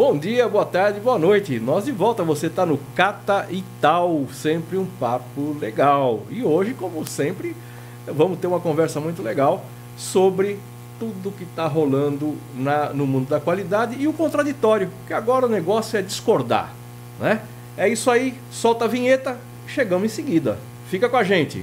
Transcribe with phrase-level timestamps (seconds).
[0.00, 1.60] Bom dia, boa tarde, boa noite.
[1.60, 6.22] Nós de volta, você está no Cata e Tal, sempre um papo legal.
[6.30, 7.54] E hoje, como sempre,
[8.06, 9.62] vamos ter uma conversa muito legal
[9.98, 10.58] sobre
[10.98, 15.50] tudo que está rolando na, no mundo da qualidade e o contraditório, que agora o
[15.50, 16.72] negócio é discordar,
[17.20, 17.42] né?
[17.76, 19.36] É isso aí, solta a vinheta,
[19.66, 20.58] chegamos em seguida.
[20.88, 21.62] Fica com a gente.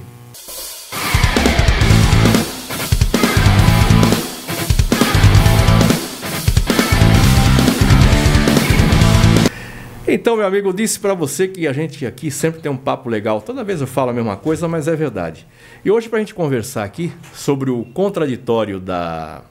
[10.10, 13.10] Então, meu amigo, eu disse para você que a gente aqui sempre tem um papo
[13.10, 13.42] legal.
[13.42, 15.46] Toda vez eu falo a mesma coisa, mas é verdade.
[15.84, 19.42] E hoje, para a gente conversar aqui sobre o contraditório da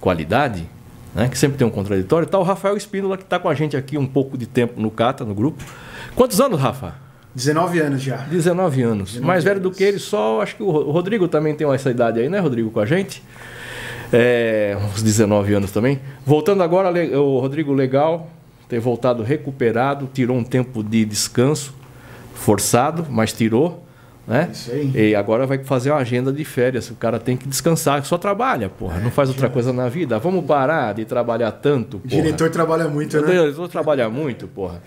[0.00, 0.68] qualidade,
[1.16, 3.76] né, que sempre tem um contraditório, está o Rafael Espínola, que está com a gente
[3.76, 5.64] aqui um pouco de tempo no Cata, no grupo.
[6.14, 6.94] Quantos anos, Rafa?
[7.34, 8.18] 19 anos já.
[8.18, 9.08] 19 anos.
[9.14, 12.20] 19 Mais velho do que ele, só acho que o Rodrigo também tem essa idade
[12.20, 13.20] aí, né, Rodrigo, com a gente?
[14.12, 15.98] É, uns 19 anos também.
[16.24, 18.30] Voltando agora, o Rodrigo Legal,
[18.68, 21.74] ter voltado recuperado, tirou um tempo de descanso
[22.34, 23.82] forçado, mas tirou.
[24.26, 24.48] Né?
[24.50, 25.10] Isso aí.
[25.10, 26.88] E agora vai fazer uma agenda de férias.
[26.90, 28.98] O cara tem que descansar, só trabalha, porra.
[28.98, 30.18] É, não faz outra coisa na vida.
[30.18, 31.98] Vamos parar de trabalhar tanto.
[31.98, 32.06] Porra.
[32.06, 33.22] O diretor trabalha muito, né?
[33.22, 34.82] O diretor trabalha muito, porra.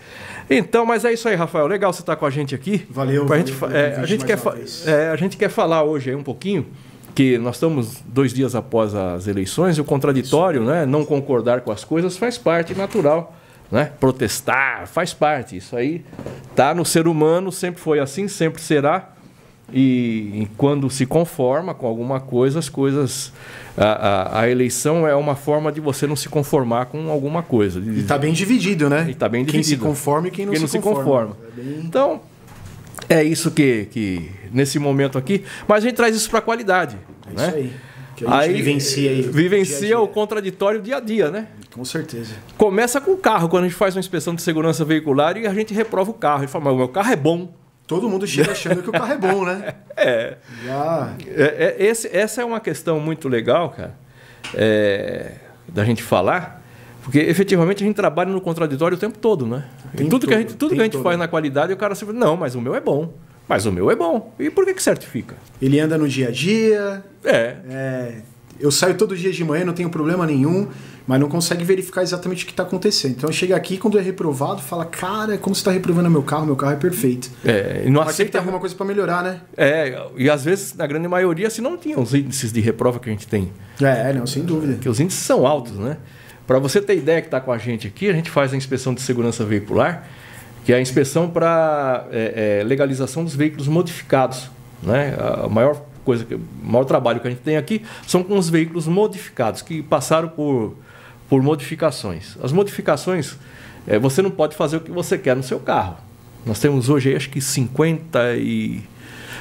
[0.49, 1.67] Então, mas é isso aí, Rafael.
[1.67, 2.87] Legal você estar com a gente aqui.
[2.89, 3.27] Valeu.
[3.27, 4.39] Pra gente, valeu, é, a, gente quer
[4.87, 6.65] é, a gente quer falar hoje aí um pouquinho
[7.13, 10.85] que nós estamos dois dias após as eleições e o contraditório, né?
[10.85, 13.36] Não concordar com as coisas faz parte natural
[13.71, 13.91] né?
[13.99, 15.57] Protestar faz parte.
[15.57, 16.03] Isso aí
[16.55, 19.13] tá no ser humano, sempre foi assim, sempre será.
[19.71, 23.33] E, e quando se conforma com alguma coisa, as coisas.
[23.77, 27.79] A, a, a, eleição é uma forma de você não se conformar com alguma coisa.
[27.79, 29.05] E está bem dividido, né?
[29.07, 29.67] E está bem dividido.
[29.67, 31.03] Quem se conforma e quem não, quem se, não conforma.
[31.03, 31.37] se conforma.
[31.57, 31.85] É bem...
[31.85, 32.21] Então,
[33.09, 35.43] é isso que, que, nesse momento aqui.
[35.67, 36.97] Mas a gente traz isso para a qualidade.
[37.29, 37.47] É né?
[37.47, 37.73] isso aí.
[38.17, 39.21] Que a gente aí, vivencia aí.
[39.21, 39.99] Vivencia dia dia.
[39.99, 41.49] o contraditório dia a dia, né?
[41.71, 42.33] Com certeza.
[42.57, 45.53] Começa com o carro, quando a gente faz uma inspeção de segurança veicular e a
[45.53, 46.43] gente reprova o carro.
[46.43, 47.53] E fala, mas o meu carro é bom.
[47.85, 49.75] Todo mundo chega achando que o carro é bom, né?
[49.95, 50.37] É.
[50.63, 51.15] Já.
[51.27, 53.95] É, é, esse, essa é uma questão muito legal, cara,
[54.53, 55.31] é,
[55.67, 56.63] da gente falar,
[57.01, 59.65] porque efetivamente a gente trabalha no contraditório o tempo todo, né?
[59.95, 61.95] E tudo todo, que a gente, tudo que a gente faz na qualidade, o cara
[61.95, 63.11] sempre não, mas o meu é bom.
[63.47, 64.33] Mas o meu é bom.
[64.39, 65.35] E por que, que certifica?
[65.61, 67.03] Ele anda no dia a dia.
[67.23, 67.55] É.
[67.69, 68.15] é
[68.59, 70.67] eu saio todo dia de manhã, não tenho problema nenhum,
[71.05, 73.11] mas não consegue verificar exatamente o que está acontecendo.
[73.11, 76.45] Então chega aqui, quando é reprovado, fala, cara, como você está reprovando meu carro?
[76.45, 77.29] Meu carro é perfeito.
[77.45, 78.33] É, e não mas aceita...
[78.33, 79.41] tem alguma coisa para melhorar, né?
[79.55, 83.09] É, e às vezes, na grande maioria, se não tinha os índices de reprova que
[83.09, 83.51] a gente tem.
[83.79, 84.77] É, não, sem dúvida.
[84.81, 85.97] Que os índices são altos, né?
[86.45, 88.93] Para você ter ideia que está com a gente aqui, a gente faz a inspeção
[88.93, 90.07] de segurança veicular,
[90.67, 94.49] que é a inspeção para é, é, legalização dos veículos modificados.
[94.83, 95.15] Né?
[95.17, 98.85] A maior coisa, o maior trabalho que a gente tem aqui são com os veículos
[98.85, 100.75] modificados, que passaram por,
[101.29, 102.35] por modificações.
[102.43, 103.37] As modificações,
[103.87, 105.95] é, você não pode fazer o que você quer no seu carro.
[106.45, 108.83] Nós temos hoje, acho que 50 e...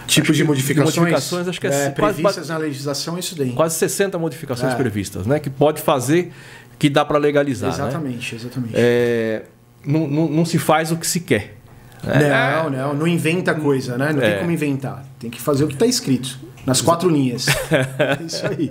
[0.06, 0.94] Tipos de modificações?
[0.94, 3.50] De modificações, acho que é, é previstas quase, na legislação, isso daí.
[3.50, 4.76] Quase 60 modificações é.
[4.76, 5.40] previstas, né?
[5.40, 6.32] Que pode fazer,
[6.78, 7.70] que dá para legalizar.
[7.70, 8.40] Exatamente, né?
[8.40, 8.74] exatamente.
[8.76, 9.42] É,
[9.86, 11.56] não, não, não se faz o que se quer.
[12.04, 14.12] Não, não, não inventa coisa, né?
[14.12, 14.30] Não é.
[14.30, 15.04] tem como inventar.
[15.18, 16.38] Tem que fazer o que está escrito.
[16.64, 17.46] Nas quatro linhas.
[17.98, 18.70] É isso aí.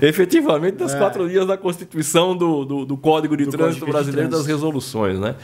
[0.00, 0.98] Efetivamente, nas é.
[0.98, 4.46] quatro linhas da Constituição do, do, do Código de do Trânsito Código Brasileiro de das
[4.46, 5.34] resoluções, né?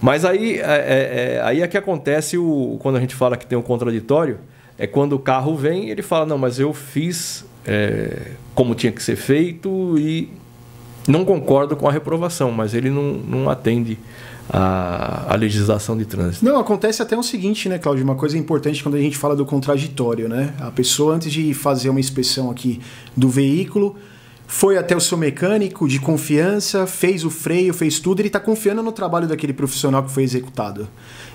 [0.00, 3.46] Mas aí é, é, é, aí é que acontece o, quando a gente fala que
[3.46, 4.38] tem um contraditório,
[4.76, 8.92] é quando o carro vem e ele fala, não, mas eu fiz é, como tinha
[8.92, 10.30] que ser feito e
[11.06, 13.98] não concordo com a reprovação, mas ele não, não atende
[14.48, 16.44] a, a, legislação de trânsito.
[16.44, 18.04] Não, acontece até o seguinte, né, Cláudio?
[18.04, 20.54] Uma coisa importante quando a gente fala do contraditório, né?
[20.60, 22.80] A pessoa, antes de fazer uma inspeção aqui
[23.16, 23.96] do veículo,
[24.46, 28.82] foi até o seu mecânico de confiança, fez o freio, fez tudo, ele está confiando
[28.82, 30.88] no trabalho daquele profissional que foi executado.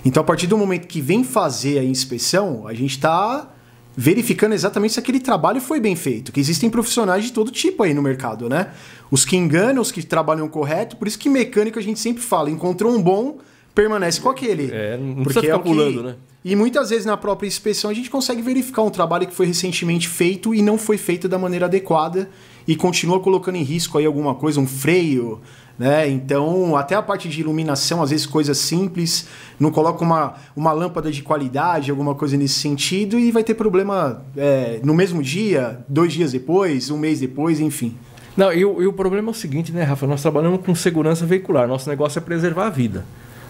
[0.05, 3.47] Então, a partir do momento que vem fazer a inspeção, a gente está
[3.95, 6.31] verificando exatamente se aquele trabalho foi bem feito.
[6.31, 8.71] Que existem profissionais de todo tipo aí no mercado, né?
[9.11, 12.49] Os que enganam, os que trabalham correto, por isso que mecânico a gente sempre fala,
[12.49, 13.39] encontrou um bom,
[13.73, 14.69] permanece com aquele.
[14.71, 16.15] É, não precisa ficar é pulando, né?
[16.43, 20.07] E muitas vezes na própria inspeção a gente consegue verificar um trabalho que foi recentemente
[20.07, 22.29] feito e não foi feito da maneira adequada
[22.69, 25.41] e continua colocando em risco aí alguma coisa, um freio,
[25.75, 26.07] né?
[26.07, 29.27] Então, até a parte de iluminação, às vezes coisas simples,
[29.59, 34.23] não coloca uma, uma lâmpada de qualidade, alguma coisa nesse sentido, e vai ter problema
[34.37, 37.95] é, no mesmo dia, dois dias depois, um mês depois, enfim.
[38.37, 40.05] Não, e o, e o problema é o seguinte, né, Rafa?
[40.05, 43.03] Nós trabalhamos com segurança veicular, nosso negócio é preservar a vida,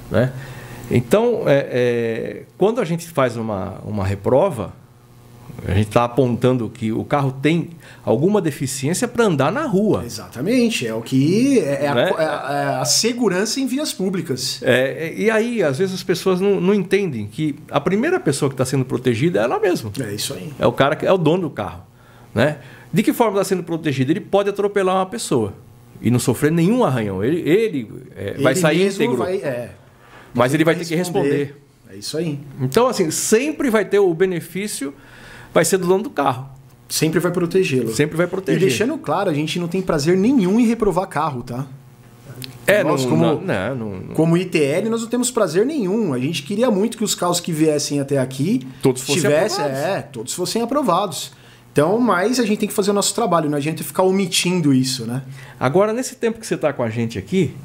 [0.10, 0.32] né?
[0.90, 4.72] Então, é, é, quando a gente faz uma, uma reprova,
[5.68, 7.70] A gente está apontando que o carro tem
[8.04, 10.04] alguma deficiência para andar na rua.
[10.06, 12.14] Exatamente, é o que é, é, né?
[12.18, 14.60] a, é, é a, segurança em vias públicas.
[14.64, 18.54] É, e aí, às vezes, as pessoas não, não entendem que a primeira pessoa que
[18.54, 19.92] está sendo protegida é ela mesma.
[20.00, 20.52] É isso aí.
[20.58, 21.84] É o cara que é o dono do carro.
[22.34, 22.58] Né?
[22.92, 24.12] De que forma está sendo protegido?
[24.12, 25.54] Ele pode atropelar uma pessoa
[26.02, 27.24] e não sofrer nenhum arranhão.
[27.24, 29.18] Ele, ele, é, ele vai sair íntegro.
[29.18, 29.72] Vai, é,
[30.34, 31.56] mas ele vai ter que responder.
[31.92, 32.40] É isso aí.
[32.62, 34.94] Então, assim, sempre vai ter o benefício,
[35.54, 36.50] vai ser do dono do carro.
[36.88, 37.94] Sempre vai protegê-lo.
[37.94, 38.62] Sempre vai proteger.
[38.62, 41.68] E deixando claro, a gente não tem prazer nenhum em reprovar carro, tá?
[42.66, 46.14] É, nós, não, como, não, não, como ITL, nós não temos prazer nenhum.
[46.14, 49.90] A gente queria muito que os carros que viessem até aqui todos fossem tivessem, aprovados.
[49.90, 51.32] É, todos fossem aprovados.
[51.72, 55.06] Então, mas a gente tem que fazer o nosso trabalho, não adianta ficar omitindo isso,
[55.06, 55.24] né?
[55.60, 57.56] Agora, nesse tempo que você está com a gente aqui,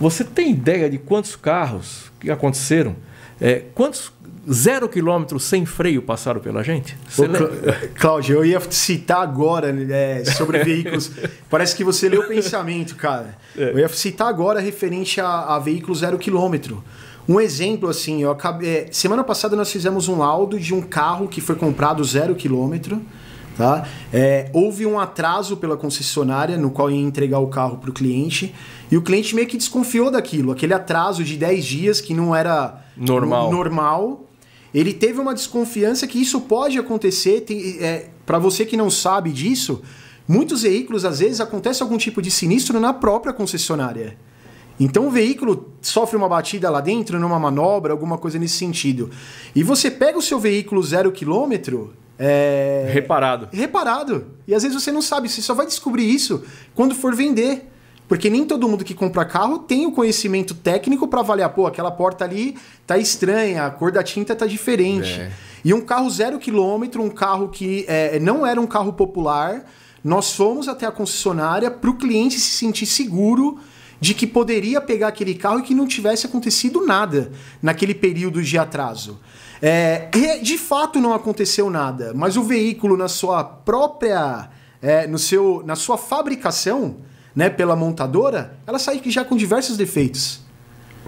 [0.00, 2.96] você tem ideia de quantos carros que aconteceram?
[3.40, 4.10] É, quantos
[4.50, 6.96] zero quilômetros sem freio passaram pela gente?
[7.18, 7.22] Ô,
[7.98, 11.10] Cláudio, eu ia citar agora é, sobre veículos.
[11.50, 13.36] Parece que você leu o pensamento, cara.
[13.56, 13.70] É.
[13.70, 16.82] Eu ia citar agora referente a, a veículo zero quilômetro.
[17.28, 21.26] Um exemplo, assim, eu acabei, é, semana passada nós fizemos um laudo de um carro
[21.26, 23.02] que foi comprado zero quilômetro.
[23.56, 23.88] Tá?
[24.12, 28.54] É, houve um atraso pela concessionária no qual ia entregar o carro para o cliente
[28.90, 32.84] e o cliente meio que desconfiou daquilo, aquele atraso de 10 dias que não era
[32.94, 33.50] normal.
[33.50, 34.25] normal
[34.78, 37.44] ele teve uma desconfiança que isso pode acontecer.
[37.80, 39.80] É, Para você que não sabe disso,
[40.28, 44.18] muitos veículos às vezes acontece algum tipo de sinistro na própria concessionária.
[44.78, 49.10] Então o veículo sofre uma batida lá dentro, numa manobra, alguma coisa nesse sentido.
[49.54, 52.90] E você pega o seu veículo zero quilômetro, é...
[52.92, 53.48] Reparado.
[53.52, 54.26] Reparado.
[54.46, 56.44] E às vezes você não sabe, você só vai descobrir isso
[56.74, 57.70] quando for vender.
[58.08, 61.90] Porque nem todo mundo que compra carro tem o conhecimento técnico para avaliar, pô, aquela
[61.90, 62.56] porta ali
[62.86, 65.20] tá estranha, a cor da tinta tá diferente.
[65.20, 65.30] É.
[65.64, 69.64] E um carro zero quilômetro, um carro que é, não era um carro popular,
[70.04, 73.58] nós fomos até a concessionária para o cliente se sentir seguro
[74.00, 78.56] de que poderia pegar aquele carro e que não tivesse acontecido nada naquele período de
[78.56, 79.18] atraso.
[79.60, 80.08] É,
[80.42, 84.50] de fato não aconteceu nada, mas o veículo na sua própria,
[84.80, 86.98] é, no seu, na sua fabricação,
[87.36, 90.40] né, pela montadora, ela sai já com diversos defeitos.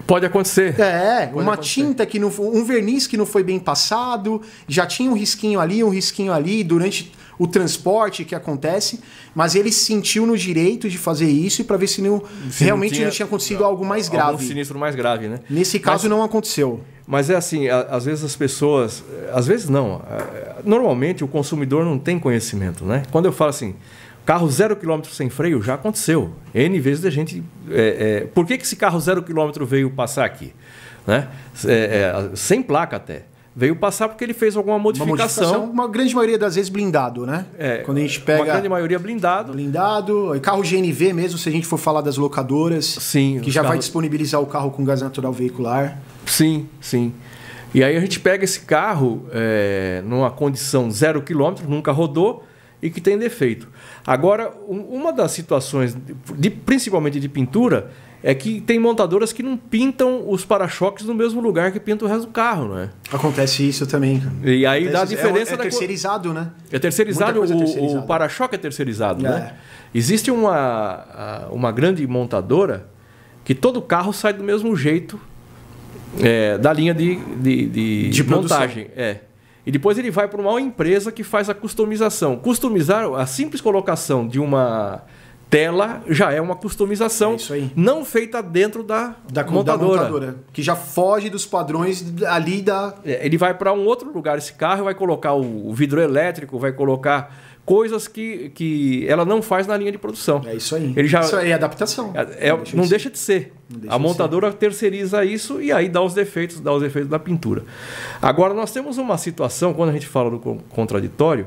[0.05, 0.79] Pode acontecer.
[0.79, 1.73] É, Pode uma acontecer.
[1.73, 5.83] tinta que não, um verniz que não foi bem passado, já tinha um risquinho ali,
[5.83, 8.99] um risquinho ali durante o transporte que acontece,
[9.33, 12.21] mas ele se sentiu no direito de fazer isso e para ver se, não,
[12.51, 14.31] se realmente não tinha, não tinha acontecido algo mais grave.
[14.31, 15.39] Algum sinistro mais grave, né?
[15.49, 16.81] Nesse caso mas, não aconteceu.
[17.07, 19.03] Mas é assim, às vezes as pessoas,
[19.33, 20.01] às vezes não.
[20.65, 23.03] Normalmente o consumidor não tem conhecimento, né?
[23.09, 23.73] Quando eu falo assim,
[24.29, 26.35] Carro zero quilômetro sem freio já aconteceu.
[26.53, 27.43] N vezes a gente.
[27.71, 30.53] É, é, por que, que esse carro zero quilômetro veio passar aqui?
[31.07, 31.27] Né?
[31.65, 33.23] É, é, sem placa até.
[33.55, 35.15] Veio passar porque ele fez alguma modificação.
[35.15, 37.47] Uma, modificação, uma grande maioria das vezes blindado, né?
[37.57, 38.43] É, Quando a gente pega.
[38.43, 39.51] Uma grande maioria blindado.
[39.53, 40.39] Blindado.
[40.43, 42.85] Carro GNV mesmo, se a gente for falar das locadoras.
[42.85, 43.39] Sim.
[43.41, 43.69] Que já carros...
[43.69, 45.97] vai disponibilizar o carro com gás natural veicular.
[46.27, 47.15] Sim, sim.
[47.73, 52.47] E aí a gente pega esse carro é, numa condição zero quilômetro, nunca rodou
[52.81, 53.67] e que tem defeito.
[54.05, 55.95] Agora, uma das situações,
[56.37, 57.91] de, principalmente de pintura,
[58.21, 62.07] é que tem montadoras que não pintam os para-choques no mesmo lugar que pinta o
[62.07, 62.89] resto do carro, não é?
[63.11, 64.21] Acontece isso também.
[64.43, 65.51] E aí Acontece, dá a diferença.
[65.51, 66.51] É, é terceirizado, né?
[66.71, 67.99] É terceirizado, o, é terceirizado.
[67.99, 69.29] o para-choque é terceirizado, né?
[69.29, 69.33] é.
[69.33, 69.53] né?
[69.95, 72.87] Existe uma, uma grande montadora
[73.43, 75.19] que todo carro sai do mesmo jeito
[76.21, 78.87] é, da linha de, de, de, de montagem.
[78.95, 79.21] É.
[79.69, 82.37] E depois ele vai para uma empresa que faz a customização.
[82.37, 85.03] Customizar, a simples colocação de uma
[85.47, 89.77] tela já é uma customização é não feita dentro da, da, montadora.
[89.77, 90.35] da montadora.
[90.51, 92.95] Que já foge dos padrões ali da.
[93.05, 96.71] É, ele vai para um outro lugar, esse carro vai colocar o vidro elétrico, vai
[96.71, 97.31] colocar
[97.69, 100.41] coisas que, que ela não faz na linha de produção.
[100.43, 100.91] É isso aí.
[100.95, 102.11] Ele já, isso aí é adaptação.
[102.15, 103.53] É, é, não, deixa, não de deixa de ser.
[103.69, 104.57] Deixa a montadora ser.
[104.57, 107.63] terceiriza isso e aí dá os defeitos, dá os defeitos da pintura.
[108.19, 111.45] Agora nós temos uma situação, quando a gente fala do contraditório,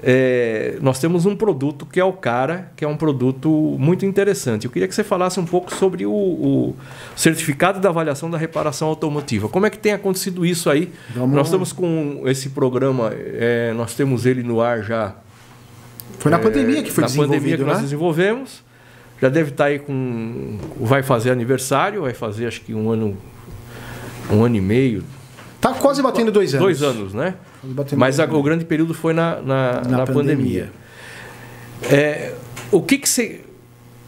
[0.00, 3.50] é, nós temos um produto que é o cara, que é um produto
[3.80, 4.64] muito interessante.
[4.64, 6.76] Eu queria que você falasse um pouco sobre o, o
[7.16, 9.48] certificado da avaliação da reparação automotiva.
[9.48, 10.92] Como é que tem acontecido isso aí?
[11.16, 11.34] Vamos...
[11.34, 15.16] Nós estamos com esse programa, é, nós temos ele no ar já
[16.18, 17.72] foi na é, pandemia que foi na desenvolvido, pandemia que né?
[17.72, 18.62] nós desenvolvemos.
[19.20, 20.58] Já deve estar aí com.
[20.80, 23.16] Vai fazer aniversário, vai fazer acho que um ano.
[24.30, 25.02] Um ano e meio.
[25.60, 26.64] Tá quase batendo dois anos.
[26.64, 27.34] Dois anos, né?
[27.96, 30.70] Mas a, o grande período foi na, na, na, na pandemia.
[30.70, 30.72] pandemia.
[31.90, 32.34] É,
[32.70, 33.40] o que, que você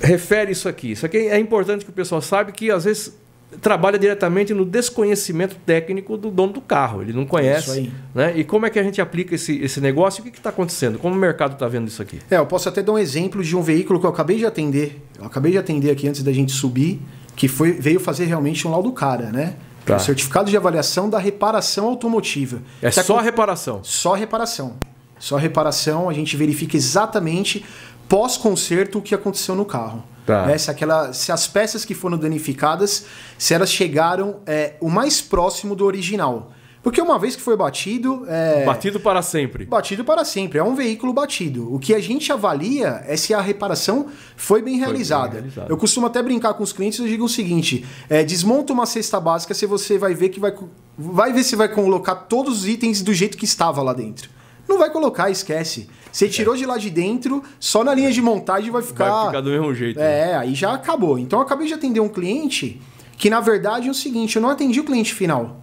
[0.00, 0.92] refere isso aqui?
[0.92, 3.18] Isso aqui é importante que o pessoal saiba que às vezes
[3.60, 7.02] trabalha diretamente no desconhecimento técnico do dono do carro.
[7.02, 7.92] Ele não conhece.
[8.14, 8.34] Né?
[8.36, 10.22] E como é que a gente aplica esse, esse negócio?
[10.22, 10.98] O que está acontecendo?
[10.98, 12.18] Como o mercado está vendo isso aqui?
[12.30, 15.02] É, eu posso até dar um exemplo de um veículo que eu acabei de atender.
[15.18, 17.00] Eu acabei de atender aqui antes da gente subir,
[17.34, 19.56] que foi, veio fazer realmente um laudo cara, né?
[19.84, 19.96] Tá.
[19.96, 22.62] O certificado de avaliação da reparação automotiva.
[22.80, 23.80] É só a reparação?
[23.82, 24.76] Só reparação.
[25.18, 27.64] Só reparação, a gente verifica exatamente
[28.08, 30.02] pós-conserto o que aconteceu no carro.
[30.30, 30.46] Tá.
[30.46, 30.56] Né?
[30.58, 33.06] Se, aquela, se as peças que foram danificadas,
[33.36, 36.52] se elas chegaram é, o mais próximo do original.
[36.82, 38.24] Porque uma vez que foi batido.
[38.26, 38.64] É...
[38.64, 39.66] Batido para sempre.
[39.66, 40.58] Batido para sempre.
[40.58, 41.72] É um veículo batido.
[41.74, 44.06] O que a gente avalia é se a reparação
[44.36, 45.22] foi bem realizada.
[45.22, 45.70] Foi bem realizado.
[45.70, 49.20] Eu costumo até brincar com os clientes e digo o seguinte: é, desmonta uma cesta
[49.20, 50.54] básica se você vai ver que vai.
[50.96, 54.30] Vai ver se vai colocar todos os itens do jeito que estava lá dentro.
[54.70, 55.88] Não vai colocar, esquece.
[56.12, 59.10] Você tirou de lá de dentro, só na linha de montagem vai ficar.
[59.10, 59.98] Vai ficar do mesmo jeito.
[59.98, 60.36] É, né?
[60.36, 61.18] aí já acabou.
[61.18, 62.80] Então eu acabei de atender um cliente
[63.18, 65.60] que, na verdade, é o seguinte: eu não atendi o cliente final.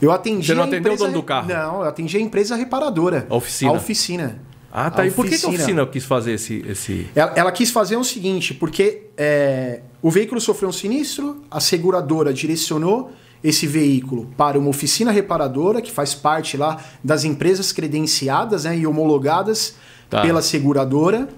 [0.00, 0.46] Eu atendi.
[0.46, 1.04] Você não atendeu empresa...
[1.04, 1.46] o dono do carro?
[1.46, 3.26] Não, eu atendi a empresa reparadora.
[3.28, 3.70] A oficina.
[3.70, 4.42] A oficina.
[4.72, 5.02] Ah, tá.
[5.02, 6.64] A e por que a oficina quis fazer esse.
[6.66, 7.06] esse...
[7.14, 12.32] Ela, ela quis fazer o seguinte, porque é, o veículo sofreu um sinistro, a seguradora
[12.32, 18.76] direcionou esse veículo para uma oficina reparadora, que faz parte lá das empresas credenciadas né,
[18.76, 19.74] e homologadas
[20.08, 20.22] tá.
[20.22, 21.28] pela seguradora.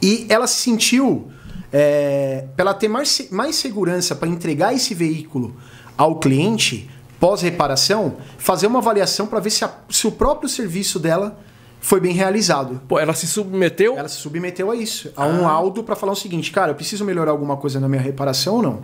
[0.00, 1.28] E ela se sentiu,
[1.72, 5.56] é, para ela ter mais, mais segurança para entregar esse veículo
[5.96, 11.38] ao cliente pós-reparação, fazer uma avaliação para ver se, a, se o próprio serviço dela
[11.80, 12.80] foi bem realizado.
[12.88, 13.96] Pô, ela se submeteu?
[13.96, 15.26] Ela se submeteu a isso, a ah.
[15.28, 18.56] um laudo para falar o seguinte, cara, eu preciso melhorar alguma coisa na minha reparação
[18.56, 18.82] ou não?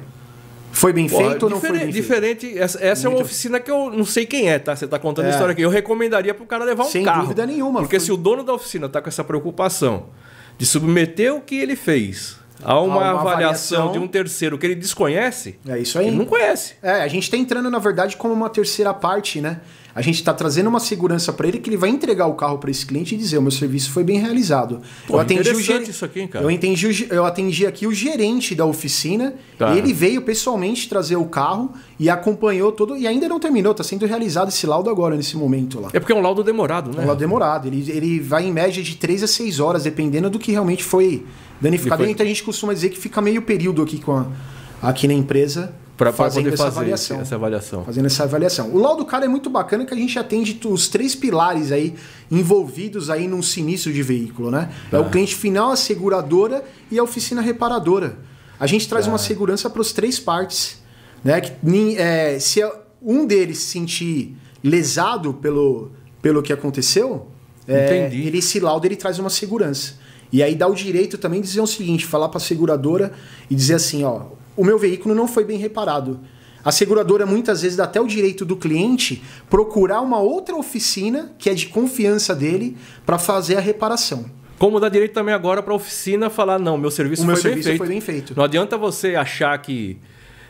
[0.73, 2.59] Foi bem feito ou não foi bem diferente, feito?
[2.59, 4.77] Essa, essa é uma oficina que eu não sei quem é, tá?
[4.77, 5.29] Você tá contando é.
[5.29, 5.63] a história aqui.
[5.63, 7.19] Eu recomendaria pro cara levar um Sem carro.
[7.19, 7.81] Sem dúvida nenhuma.
[7.81, 8.07] Porque foi...
[8.07, 10.07] se o dono da oficina tá com essa preocupação
[10.57, 14.67] de submeter o que ele fez a uma, uma avaliação, avaliação, de um terceiro que
[14.67, 16.09] ele desconhece, é isso aí.
[16.09, 16.75] Ele não conhece.
[16.83, 19.61] É, a gente está entrando, na verdade, como uma terceira parte, né?
[19.95, 22.71] A gente está trazendo uma segurança para ele que ele vai entregar o carro para
[22.71, 24.81] esse cliente e dizer: o meu serviço foi bem realizado.
[25.07, 25.83] Pô, eu atendi o ger...
[25.83, 26.45] isso aqui, cara.
[26.45, 29.35] Eu, entendi, eu atendi aqui o gerente da oficina.
[29.59, 29.77] Tá.
[29.77, 32.97] Ele veio pessoalmente trazer o carro e acompanhou todo.
[32.97, 35.89] E ainda não terminou, está sendo realizado esse laudo agora, nesse momento lá.
[35.93, 36.99] É porque é um laudo demorado, né?
[36.99, 37.67] É um laudo demorado.
[37.67, 41.25] Ele, ele vai em média de 3 a 6 horas, dependendo do que realmente foi
[41.61, 42.03] danificado.
[42.03, 42.13] Foi...
[42.13, 44.27] Então a gente costuma dizer que fica meio período aqui, com a,
[44.83, 47.85] aqui na empresa para poder fazer avaliação, essa avaliação.
[47.85, 48.71] Fazendo essa avaliação.
[48.73, 51.97] O laudo cara é muito bacana que a gente atende os três pilares aí
[52.31, 54.71] envolvidos aí num sinistro de veículo, né?
[54.93, 54.97] Tá.
[54.97, 55.11] É o tá.
[55.11, 58.17] cliente final, a seguradora e a oficina reparadora.
[58.61, 59.11] A gente traz tá.
[59.11, 60.81] uma segurança para os três partes,
[61.25, 61.41] né?
[61.41, 61.53] Que,
[61.99, 62.61] é, se
[63.03, 65.91] um deles se sentir lesado pelo,
[66.23, 67.27] pelo que aconteceu,
[67.67, 69.95] é, ele, esse laudo ele traz uma segurança.
[70.31, 73.13] E aí dá o direito também de dizer o seguinte, falar para a seguradora
[73.51, 76.19] e dizer assim, ó, o meu veículo não foi bem reparado.
[76.65, 81.49] A seguradora muitas vezes dá até o direito do cliente procurar uma outra oficina que
[81.49, 84.27] é de confiança dele para fazer a reparação.
[84.59, 87.43] Como dá direito também agora para a oficina falar, não, meu serviço, o foi, meu
[87.43, 88.35] bem serviço foi bem feito.
[88.37, 89.97] Não adianta você achar que.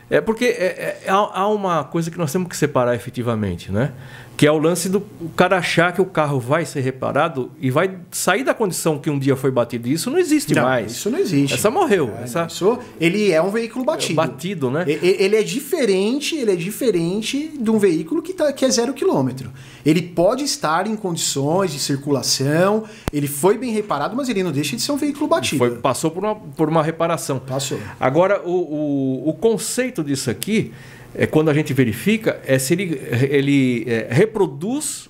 [0.08, 3.92] É porque é, é, há uma coisa que nós temos que separar efetivamente, né?
[4.38, 7.72] Que é o lance do o cara achar que o carro vai ser reparado e
[7.72, 9.88] vai sair da condição que um dia foi batido.
[9.88, 10.92] Isso não existe não, mais.
[10.92, 11.54] Isso não existe.
[11.54, 12.14] Essa morreu.
[12.20, 12.46] É, essa...
[12.48, 14.14] Isso, ele é um veículo batido.
[14.14, 14.84] Batido, né?
[14.86, 19.50] Ele é diferente, ele é diferente de um veículo que, tá, que é zero quilômetro.
[19.84, 24.76] Ele pode estar em condições de circulação, ele foi bem reparado, mas ele não deixa
[24.76, 25.58] de ser um veículo batido.
[25.58, 27.40] Foi, passou por uma, por uma reparação.
[27.40, 27.80] Passou.
[27.98, 30.72] Agora, o, o, o conceito disso aqui
[31.14, 33.00] é, quando a gente verifica, é se ele,
[33.30, 35.08] ele é, reproduz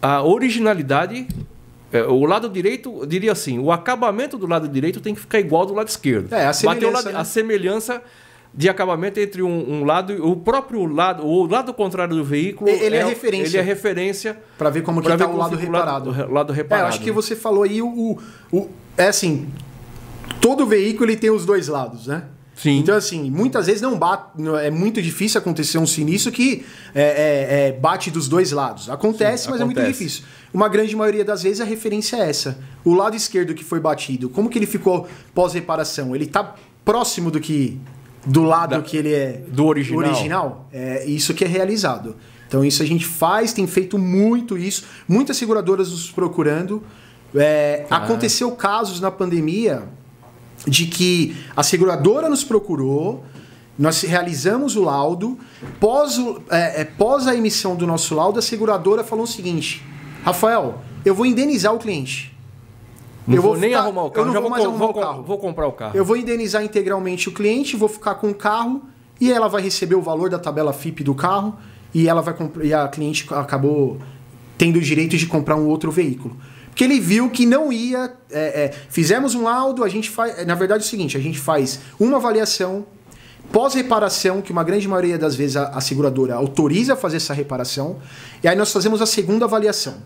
[0.00, 1.26] a originalidade.
[1.92, 5.62] É, o lado direito, diria assim, o acabamento do lado direito tem que ficar igual
[5.62, 6.32] ao do lado esquerdo.
[6.32, 7.18] É, a semelhança, né?
[7.18, 8.02] a semelhança
[8.54, 12.96] de acabamento entre um, um, lado o próprio lado o lado contrário do veículo ele
[12.96, 16.12] é, é referência ele é referência para ver como que está o lado reparado o
[16.12, 18.18] lado, lado reparado é, acho que você falou aí o, o,
[18.52, 19.48] o, é assim
[20.38, 22.78] todo veículo ele tem os dois lados né Sim.
[22.78, 24.24] Então, assim, muitas vezes não bate.
[24.62, 28.90] É muito difícil acontecer um sinistro que é, é, é, bate dos dois lados.
[28.90, 29.80] Acontece, Sim, mas acontece.
[29.80, 30.24] é muito difícil.
[30.52, 32.58] Uma grande maioria das vezes a referência é essa.
[32.84, 36.14] O lado esquerdo que foi batido, como que ele ficou pós-reparação?
[36.14, 36.54] Ele está
[36.84, 37.80] próximo do que.
[38.24, 39.42] Do lado da, que ele é.
[39.48, 39.98] Do original.
[39.98, 40.68] original?
[40.72, 42.14] É isso que é realizado.
[42.46, 44.84] Então, isso a gente faz, tem feito muito isso.
[45.08, 46.82] Muitas seguradoras nos procurando.
[47.34, 47.96] É, ah.
[47.96, 49.88] Aconteceu casos na pandemia
[50.66, 53.24] de que a seguradora nos procurou,
[53.78, 55.38] nós realizamos o laudo,
[55.80, 56.18] pós,
[56.50, 59.82] é, é, pós a emissão do nosso laudo, a seguradora falou o seguinte:
[60.24, 62.32] Rafael, eu vou indenizar o cliente.
[63.26, 64.78] Não eu vou, nem ficar, arrumar o carro, eu não já vou, vou mais arrumar
[64.78, 65.22] vou, o carro.
[65.22, 65.96] Vou comprar o carro.
[65.96, 68.82] Eu vou indenizar integralmente o cliente, vou ficar com o carro
[69.20, 71.56] e ela vai receber o valor da tabela FIP do carro
[71.94, 73.98] e ela vai e a cliente acabou
[74.58, 76.36] tendo o direito de comprar um outro veículo.
[76.72, 78.14] Porque ele viu que não ia.
[78.30, 80.46] É, é, fizemos um laudo, a gente faz.
[80.46, 82.86] Na verdade é o seguinte: a gente faz uma avaliação
[83.52, 87.98] pós-reparação, que uma grande maioria das vezes a, a, seguradora autoriza a fazer essa reparação,
[88.42, 89.96] e aí nós fazemos a segunda avaliação.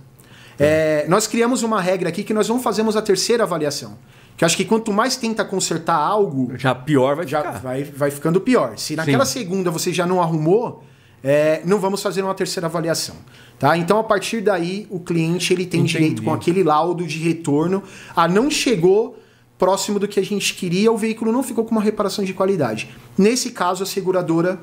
[0.59, 3.97] É, nós criamos uma regra aqui que nós não fazemos a terceira avaliação.
[4.37, 6.53] Que eu acho que quanto mais tenta consertar algo.
[6.57, 7.59] Já pior vai já ficar.
[7.61, 8.77] Vai, vai ficando pior.
[8.77, 9.39] Se naquela Sim.
[9.39, 10.83] segunda você já não arrumou,
[11.23, 13.17] é, não vamos fazer uma terceira avaliação.
[13.59, 13.77] Tá?
[13.77, 15.93] Então, a partir daí, o cliente ele tem Entendi.
[15.93, 17.83] direito com aquele laudo de retorno
[18.15, 19.19] a não chegou
[19.59, 22.91] próximo do que a gente queria, o veículo não ficou com uma reparação de qualidade.
[23.17, 24.59] Nesse caso, a seguradora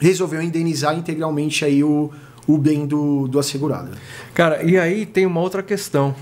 [0.00, 2.10] resolveu indenizar integralmente aí o,
[2.46, 3.90] o bem do, do assegurado.
[4.32, 6.14] Cara, e aí tem uma outra questão.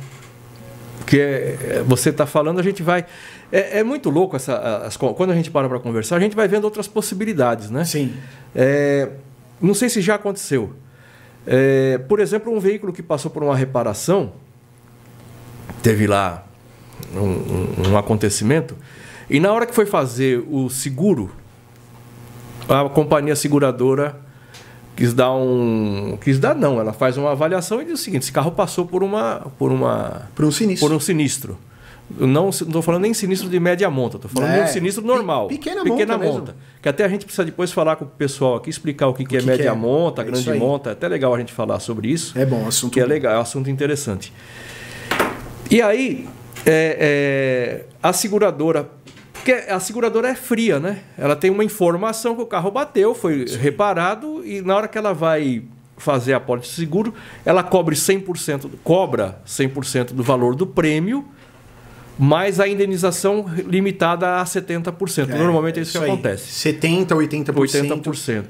[1.07, 3.07] Que é, é você está falando, a gente vai.
[3.51, 4.57] É, é muito louco essa.
[4.85, 7.85] As, quando a gente para para conversar, a gente vai vendo outras possibilidades, né?
[7.85, 8.13] Sim.
[8.55, 9.11] É,
[9.61, 10.73] não sei se já aconteceu.
[11.47, 14.33] É, por exemplo, um veículo que passou por uma reparação,
[15.83, 16.45] teve lá
[17.15, 18.77] um, um, um acontecimento,
[19.31, 21.31] e na hora que foi fazer o seguro,
[22.69, 24.21] a companhia seguradora
[24.97, 26.19] quis dar um.
[26.21, 29.03] Quis dar não, ela faz uma avaliação e diz o seguinte: esse carro passou por
[29.03, 29.51] uma.
[29.59, 30.29] por uma.
[30.35, 30.89] Por um sinistro.
[30.89, 31.59] Por um sinistro.
[32.11, 35.49] Não estou falando nem sinistro de média monta, estou falando é, de um sinistro normal.
[35.49, 36.33] Pequena, pequena monta.
[36.33, 39.25] monta que até a gente precisa depois falar com o pessoal aqui, explicar o que,
[39.25, 39.73] o que, é média que é?
[39.73, 40.91] monta, é grande monta.
[40.91, 42.39] É até legal a gente falar sobre isso.
[42.39, 42.93] É bom, assunto.
[42.93, 44.33] Que é legal, é um assunto interessante.
[45.71, 46.27] E aí,
[46.65, 48.89] é, é, a seguradora.
[49.33, 51.01] Porque a seguradora é fria, né?
[51.17, 53.57] Ela tem uma informação que o carro bateu, foi Sim.
[53.59, 55.63] reparado, e na hora que ela vai
[55.97, 61.25] fazer a pólice de seguro, ela cobre 100%, cobra 100% do valor do prêmio,
[62.19, 65.31] mais a indenização limitada a 70%.
[65.31, 66.11] É, Normalmente é isso, isso que aí.
[66.11, 66.69] acontece.
[66.73, 68.03] 70%, 80%.
[68.03, 68.45] 80%.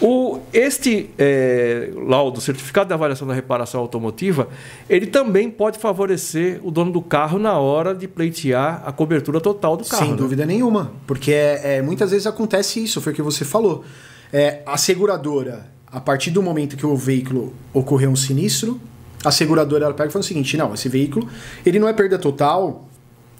[0.00, 4.48] O, este é, laudo, certificado de avaliação da reparação automotiva,
[4.88, 9.76] ele também pode favorecer o dono do carro na hora de pleitear a cobertura total
[9.76, 10.02] do carro.
[10.02, 10.16] Sem né?
[10.16, 13.84] dúvida nenhuma, porque é, é, muitas vezes acontece isso, foi o que você falou.
[14.32, 18.80] É, a seguradora, a partir do momento que o veículo ocorreu um sinistro,
[19.24, 21.28] a seguradora ela pega e fala o seguinte: não, esse veículo
[21.64, 22.88] ele não é perda total,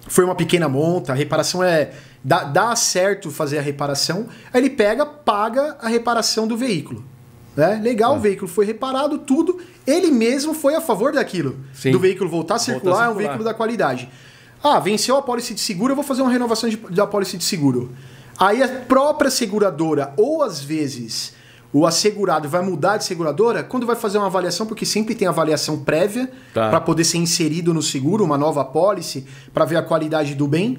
[0.06, 4.70] foi uma pequena monta, a reparação é dá, dá certo fazer a reparação, aí ele
[4.70, 7.04] pega, paga a reparação do veículo.
[7.56, 7.80] Né?
[7.82, 8.18] Legal, é.
[8.18, 9.58] o veículo foi reparado, tudo.
[9.84, 11.58] Ele mesmo foi a favor daquilo.
[11.74, 11.90] Sim.
[11.90, 14.08] Do veículo voltar a circular, Volta a circular, é um veículo da qualidade.
[14.62, 17.44] Ah, venceu a pólice de seguro, eu vou fazer uma renovação de, da pólice de
[17.44, 17.92] seguro.
[18.38, 21.34] Aí a própria seguradora, ou às vezes
[21.72, 25.78] o assegurado vai mudar de seguradora quando vai fazer uma avaliação, porque sempre tem avaliação
[25.80, 26.70] prévia tá.
[26.70, 30.78] para poder ser inserido no seguro, uma nova pólice, para ver a qualidade do bem.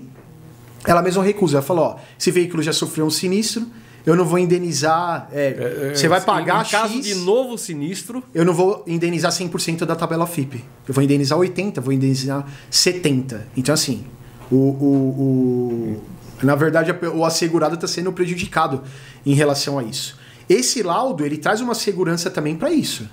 [0.86, 1.58] Ela mesma recusa.
[1.58, 3.68] Ela falou: ó, esse veículo já sofreu um sinistro,
[4.04, 5.30] eu não vou indenizar.
[5.32, 8.24] É, é, é você vai pagar em, caso de novo sinistro.
[8.34, 10.64] Eu não vou indenizar 100% da tabela FIP.
[10.88, 13.42] Eu vou indenizar 80%, vou indenizar 70%.
[13.56, 14.06] Então, assim,
[14.50, 16.02] o, o,
[16.42, 18.82] o na verdade, o assegurado está sendo prejudicado
[19.26, 20.19] em relação a isso.
[20.50, 23.08] Esse laudo ele traz uma segurança também para isso.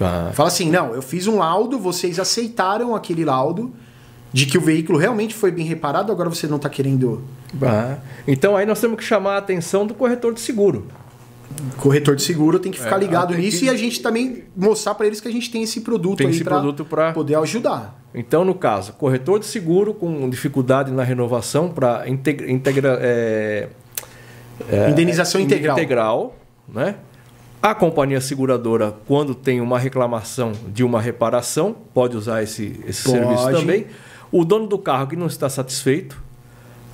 [0.00, 0.30] Ah.
[0.34, 3.72] Fala assim, não, eu fiz um laudo, vocês aceitaram aquele laudo
[4.32, 7.22] de que o veículo realmente foi bem reparado, agora você não está querendo.
[7.62, 7.98] Ah.
[8.26, 10.86] Então aí nós temos que chamar a atenção do corretor de seguro.
[11.76, 13.66] Corretor de seguro tem que ficar é, ligado nisso que...
[13.66, 16.44] e a gente também mostrar para eles que a gente tem esse produto tem aí
[16.88, 18.00] para poder ajudar.
[18.14, 23.68] Então, no caso, corretor de seguro com dificuldade na renovação para integra, integra é,
[24.68, 25.76] é, indenização integral.
[25.76, 26.39] integral
[26.72, 26.96] né?
[27.62, 33.50] A companhia seguradora, quando tem uma reclamação de uma reparação, pode usar esse, esse serviço
[33.50, 33.86] também.
[34.32, 36.22] O dono do carro que não está satisfeito,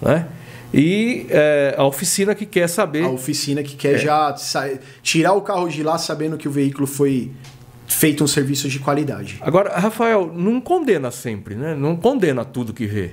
[0.03, 0.27] né?
[0.75, 3.05] E é, a oficina que quer saber.
[3.05, 3.99] A oficina que quer é.
[3.99, 4.35] já
[5.03, 7.31] tirar o carro de lá sabendo que o veículo foi
[7.87, 9.39] feito um serviço de qualidade.
[9.41, 11.75] Agora, Rafael, não condena sempre, né?
[11.75, 13.13] Não condena tudo que vê.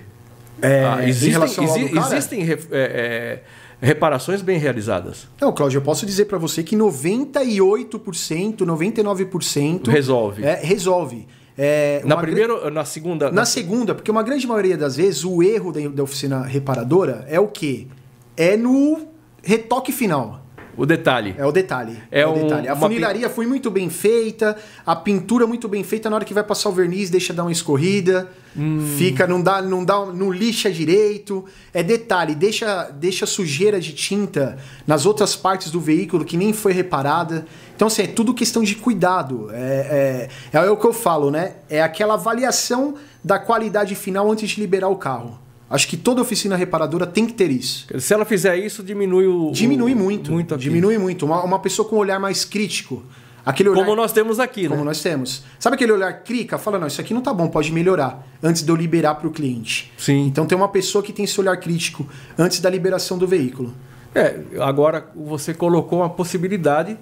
[0.61, 3.43] É, ah, existem, exi existem é, é
[3.81, 5.27] reparações bem realizadas.
[5.39, 10.43] Não, Cláudio, eu posso dizer para você que 98%, 99% resolve.
[10.43, 11.27] É, resolve.
[11.57, 13.27] É, na primeira ou na segunda?
[13.27, 17.25] Na, na segunda, porque uma grande maioria das vezes o erro da, da oficina reparadora
[17.29, 17.87] é o quê?
[18.35, 19.07] É no
[19.43, 20.42] retoque final.
[20.75, 21.35] O detalhe.
[21.37, 21.97] É o detalhe.
[22.11, 22.67] É, é o um, detalhe.
[22.67, 26.43] A funilaria foi muito bem feita, a pintura muito bem feita, na hora que vai
[26.43, 28.95] passar o verniz, deixa dar uma escorrida, hum.
[28.97, 31.45] fica, não dá, não dá, não lixa direito.
[31.73, 34.57] É detalhe, deixa, deixa sujeira de tinta
[34.87, 37.45] nas outras partes do veículo que nem foi reparada.
[37.75, 39.49] Então, assim, é tudo questão de cuidado.
[39.51, 41.53] É, é, é o que eu falo, né?
[41.69, 45.42] É aquela avaliação da qualidade final antes de liberar o carro.
[45.73, 47.87] Acho que toda oficina reparadora tem que ter isso.
[47.99, 49.49] Se ela fizer isso, diminui o.
[49.51, 50.31] Diminui muito.
[50.31, 50.65] muito aqui.
[50.65, 51.25] diminui muito.
[51.25, 53.03] Uma, uma pessoa com um olhar mais crítico.
[53.43, 54.85] Aquele olhar, Como nós temos aqui, como né?
[54.85, 55.43] nós temos.
[55.57, 56.59] Sabe aquele olhar crica?
[56.59, 58.23] Fala, não, isso aqui não tá bom, pode melhorar.
[58.41, 59.91] Antes de eu liberar para o cliente.
[59.97, 60.27] Sim.
[60.27, 62.07] Então tem uma pessoa que tem esse olhar crítico
[62.37, 63.73] antes da liberação do veículo.
[64.13, 66.95] É, agora você colocou uma possibilidade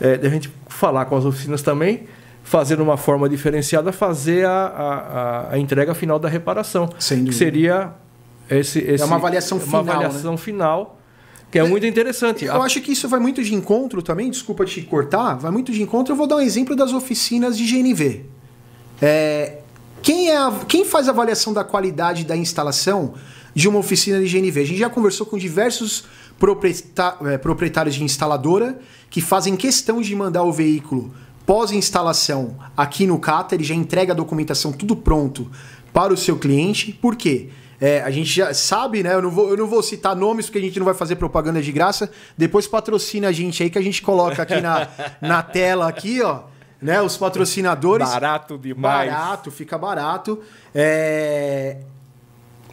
[0.00, 2.02] é, de a gente falar com as oficinas também,
[2.42, 6.90] fazer de uma forma diferenciada, fazer a, a, a entrega final da reparação.
[6.98, 7.38] Sem que dúvida.
[7.38, 7.94] seria
[8.50, 11.00] esse, esse, É uma avaliação final, Uma avaliação final,
[11.50, 12.44] que é, muito interessante.
[12.44, 15.82] Eu acho que isso vai muito de encontro também, desculpa te cortar, vai muito de
[15.82, 16.12] encontro.
[16.12, 18.24] Eu vou dar um exemplo das oficinas de GNV.
[19.00, 19.58] É,
[20.02, 23.14] quem, é a- quem faz a avaliação da qualidade da instalação
[23.54, 24.60] de uma oficina de GNV?
[24.60, 26.04] A gente já conversou com diversos
[27.26, 28.78] é, proprietários de instaladora
[29.10, 31.12] que fazem questão de mandar o veículo
[31.44, 35.50] pós-instalação aqui no CATA, ele já entrega a documentação tudo pronto
[35.92, 36.92] para o seu cliente.
[36.92, 37.48] Por quê?
[37.80, 39.14] É, a gente já sabe, né?
[39.14, 41.62] Eu não, vou, eu não vou citar nomes porque a gente não vai fazer propaganda
[41.62, 42.10] de graça.
[42.36, 44.88] Depois patrocina a gente aí que a gente coloca aqui na,
[45.20, 46.40] na tela aqui, ó.
[46.80, 48.08] Né, os patrocinadores.
[48.08, 49.10] Barato demais.
[49.10, 50.40] Barato, fica barato.
[50.74, 51.78] É...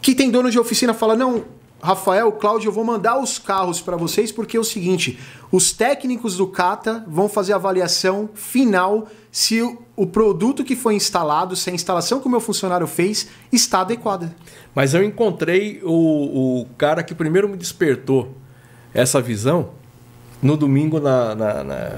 [0.01, 1.43] Que tem dono de oficina fala: não,
[1.81, 5.19] Rafael, Cláudio, eu vou mandar os carros para vocês porque é o seguinte:
[5.51, 10.93] os técnicos do Cata vão fazer a avaliação final se o- o produto que foi
[10.93, 14.35] instalado, se a instalação que o meu funcionário fez está adequada.
[14.75, 18.35] Mas eu encontrei o, o cara que primeiro me despertou
[18.93, 19.69] essa visão
[20.41, 21.91] no domingo na, na- na-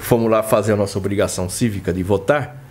[0.00, 2.62] fomos lá fazer a nossa obrigação cívica de votar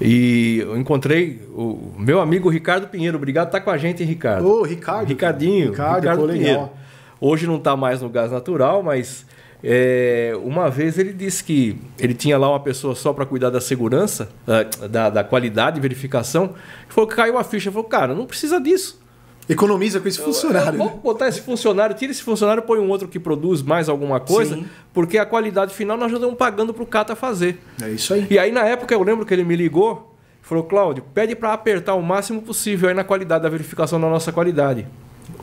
[0.00, 3.16] e eu encontrei o meu amigo Ricardo Pinheiro.
[3.18, 4.48] Obrigado estar com a gente, Ricardo.
[4.48, 5.06] Ô, Ricardo.
[5.08, 5.70] Ricardinho.
[5.70, 6.76] Ricardo, pô, legal.
[7.20, 9.26] Hoje não está mais no gás natural, mas
[9.64, 13.60] é, uma vez ele disse que ele tinha lá uma pessoa só para cuidar da
[13.60, 16.54] segurança, da, da, da qualidade, verificação.
[16.88, 17.70] Falou que caiu a ficha.
[17.70, 19.00] Falou, cara, não precisa disso.
[19.48, 20.78] Economiza com esse funcionário.
[20.78, 20.84] né?
[20.84, 24.54] Vamos botar esse funcionário, tira esse funcionário, põe um outro que produz mais alguma coisa,
[24.54, 24.64] Sim.
[24.92, 27.58] porque a qualidade final nós já estamos pagando para o Cata fazer.
[27.82, 28.26] É isso aí.
[28.30, 31.94] E aí, na época, eu lembro que ele me ligou, falou, Cláudio, pede para apertar
[31.94, 34.86] o máximo possível aí na qualidade da verificação da nossa qualidade.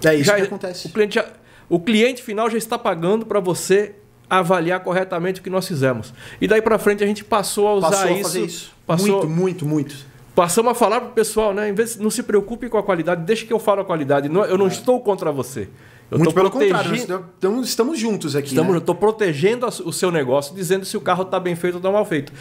[0.03, 0.87] É isso Já- que acontece.
[0.87, 1.27] O cliente, já-
[1.67, 3.95] o cliente final já está pagando para você
[4.29, 6.13] avaliar corretamente o que nós fizemos.
[6.39, 8.23] E daí para frente a gente passou a usar Passou a isso.
[8.23, 8.71] fazer isso.
[8.85, 9.95] Passou, Muito, muito, muito.
[10.35, 11.69] Passamos a falar pro pessoal, né?
[11.69, 14.29] Em vez não se preocupe com a qualidade, deixa que eu falo a qualidade.
[14.29, 15.67] Não- eu não estou contra você.
[16.11, 16.73] Eu muito estou pelo protegi-
[17.05, 18.47] contrário, estamos, juntos aqui.
[18.49, 18.77] Estamos, né?
[18.79, 22.03] estou protegendo o seu negócio, dizendo se o carro está bem feito ou está mal
[22.05, 22.33] feito.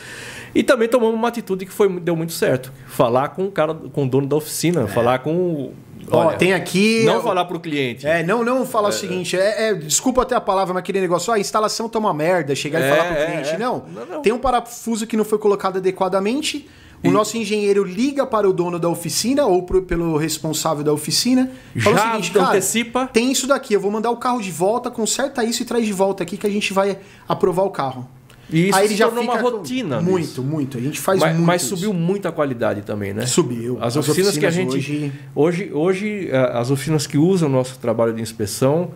[0.55, 2.73] E também tomamos uma atitude que foi, deu muito certo.
[2.87, 5.73] Falar com o cara, com o dono da oficina, falar com
[6.17, 6.21] o.
[6.21, 6.25] É.
[6.25, 7.05] Ó, olha, tem aqui.
[7.05, 8.07] Não falar para o cliente.
[8.07, 11.33] É, não, não falar o seguinte, é, é, desculpa até a palavra, mas aquele negócio,
[11.33, 13.49] a instalação tá uma merda, chegar É, e falar pro é, cliente.
[13.51, 13.59] é.
[13.59, 14.23] Não, Não, não.
[14.23, 16.69] tem um parafuso que não foi colocado adequadamente,
[17.05, 20.93] o E- nosso engenheiro liga para o dono da oficina ou pro- pelo responsável da
[20.93, 23.07] oficina, fala Já o seguinte, cara, antecipa.
[23.13, 25.93] tem isso daqui, eu vou mandar o carro de volta, conserta isso e traz de
[25.93, 28.09] volta aqui que a gente vai aprovar o carro.
[28.51, 30.01] E isso Aí ele já tornou uma com- rotina.
[30.01, 30.43] Muito, disso.
[30.43, 30.79] muito.
[30.79, 31.47] A gente faz mas, muito.
[31.47, 31.77] mas isso.
[31.77, 33.27] subiu muito a qualidade também, né?
[33.27, 33.77] Subiu.
[33.81, 34.91] As As oficinas, que a oficinas gente.
[34.95, 38.91] hoje- Hoje, hoje, eh, as oficinas que usam o nosso trabalho de inspeção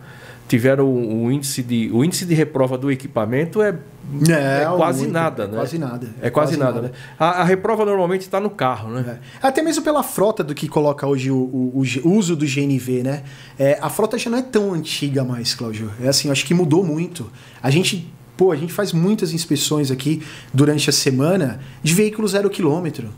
[0.47, 5.43] tiveram o índice de, o índice de reprova do equipamento é, é quase muito, nada,
[5.43, 5.53] é né?
[5.55, 6.91] quase nada, É, quase, nada, né?
[7.17, 9.19] A, a reprova normalmente está no carro, né?
[9.41, 9.47] É.
[9.47, 13.03] Até mesmo pela frota do que coloca hoje o, o- o o uso do GNV,
[13.03, 13.23] né?
[13.57, 15.89] É, a frota já não é tão antiga mais, Cláudio.
[16.03, 17.31] É assim, eu acho que mudou muito.
[17.61, 20.21] A gente, pô, a gente faz muitas inspeções aqui
[20.53, 23.09] durante a semana de veículo zero quilômetro.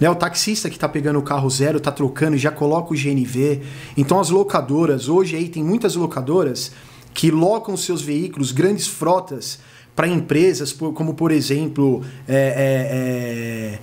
[0.00, 2.96] Né, o taxista que está pegando o carro zero, está trocando e já coloca o
[2.96, 3.62] GNV.
[3.96, 6.70] Então as locadoras, hoje aí tem muitas locadoras
[7.12, 9.58] que locam seus veículos, grandes frotas,
[9.96, 12.04] para empresas, como por exemplo.
[12.28, 13.78] é, é, é,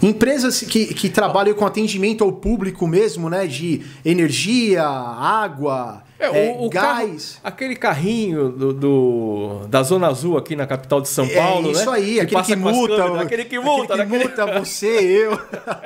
[0.00, 3.46] Empresas que, que trabalham com atendimento ao público mesmo, né?
[3.46, 7.38] De energia, água, É, é, o, o carro- gás.
[7.44, 11.90] aquele carrinho do, do- da Zona Azul aqui na capital de São Paulo, é isso
[11.90, 11.96] né?
[11.96, 12.96] aí, aquele que com as multa.
[12.96, 14.24] câmeras, aquele que multa, aquele que né?
[14.24, 15.38] multa você, eu.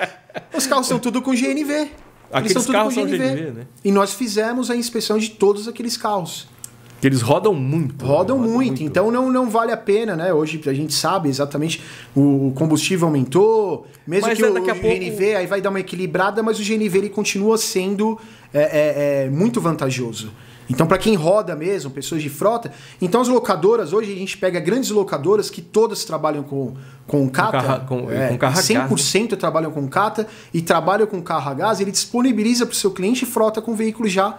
[0.56, 1.72] Os carros são tudo com GNV.
[1.72, 1.90] Eles
[2.32, 3.28] Aqueles são tudo carros com são GNV.
[3.28, 3.66] GNV, né?
[3.84, 6.46] E nós fizemos a inspeção de todos aqueles carros.
[7.00, 8.04] Que eles rodam muito.
[8.04, 8.46] Rodam né?
[8.46, 10.32] muito, então não, não vale a pena, né?
[10.34, 11.82] Hoje a gente sabe exatamente
[12.14, 15.80] o combustível aumentou, mesmo Mas que é o, o pouco- GNV aí vai dar uma
[15.80, 18.18] equilibrada, mas o GNV ele continua sendo
[18.52, 20.30] é, é, é, muito vantajoso.
[20.68, 22.70] Então, para quem roda mesmo, pessoas de frota,
[23.02, 26.74] então as locadoras, hoje a gente pega grandes locadoras que todas trabalham com,
[27.08, 31.20] com CATA, carro- com- é, com carro gás, 100% trabalham com CATA e trabalham com
[31.20, 34.38] carro a gás, ele disponibiliza para o seu cliente frota com veículo já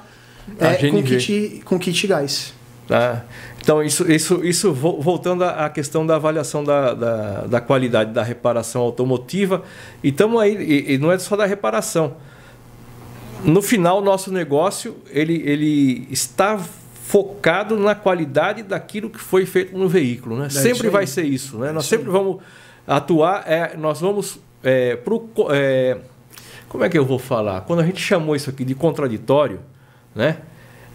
[0.57, 2.53] é, com, kit, com kit gás.
[2.87, 3.23] Tá?
[3.61, 8.23] Então, isso, isso, isso vo- voltando à questão da avaliação da, da, da qualidade da
[8.23, 9.63] reparação automotiva,
[10.01, 12.13] e estamos aí, e, e não é só da reparação.
[13.43, 16.57] No final, nosso negócio ele, ele está
[17.05, 20.37] focado na qualidade daquilo que foi feito no veículo.
[20.37, 20.45] Né?
[20.45, 21.57] É sempre vai ser isso.
[21.57, 21.69] Né?
[21.69, 22.41] É nós sempre vamos
[22.87, 25.97] atuar, é, nós vamos é, pro, é,
[26.71, 27.61] como é que eu vou falar?
[27.61, 29.59] Quando a gente chamou isso aqui de contraditório,
[30.15, 30.37] né?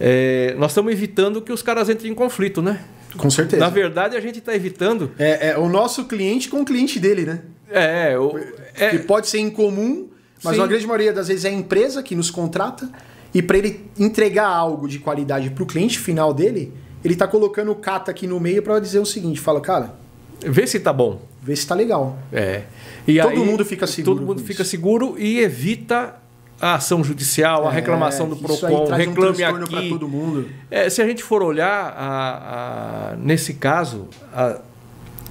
[0.00, 2.84] É, nós estamos evitando que os caras entrem em conflito, né?
[3.16, 3.62] Com certeza.
[3.62, 5.10] Na verdade, a gente está evitando.
[5.18, 7.42] É, é, o nosso cliente com o cliente dele, né?
[7.70, 8.38] É, o,
[8.74, 8.90] é...
[8.90, 10.08] que pode ser incomum,
[10.42, 10.62] mas Sim.
[10.62, 12.90] a grande maioria das vezes é a empresa que nos contrata
[13.34, 16.72] e para ele entregar algo de qualidade para o cliente final dele,
[17.04, 19.94] ele está colocando o cata aqui no meio para dizer o seguinte: fala, cara,
[20.40, 22.18] vê se tá bom, vê se tá legal.
[22.32, 22.62] É.
[23.06, 24.16] E todo aí, mundo fica seguro.
[24.16, 24.70] Todo mundo fica isso.
[24.70, 26.16] seguro e evita
[26.60, 29.88] a ação judicial, é, a reclamação do Procon, reclame um aqui.
[29.90, 30.48] todo mundo.
[30.70, 34.58] É, se a gente for olhar a, a, nesse caso a,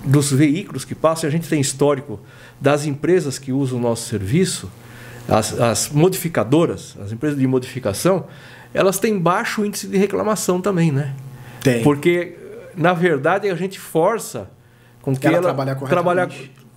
[0.03, 2.19] dos veículos que passam, a gente tem histórico
[2.61, 4.71] das empresas que usam o nosso serviço,
[5.27, 8.25] as, as modificadoras, as empresas de modificação,
[8.73, 11.13] elas têm baixo índice de reclamação também, né?
[11.63, 11.81] Tem.
[11.81, 12.37] Porque
[12.75, 14.49] na verdade a gente força
[15.01, 16.29] com que ela, ela trabalhar trabalhar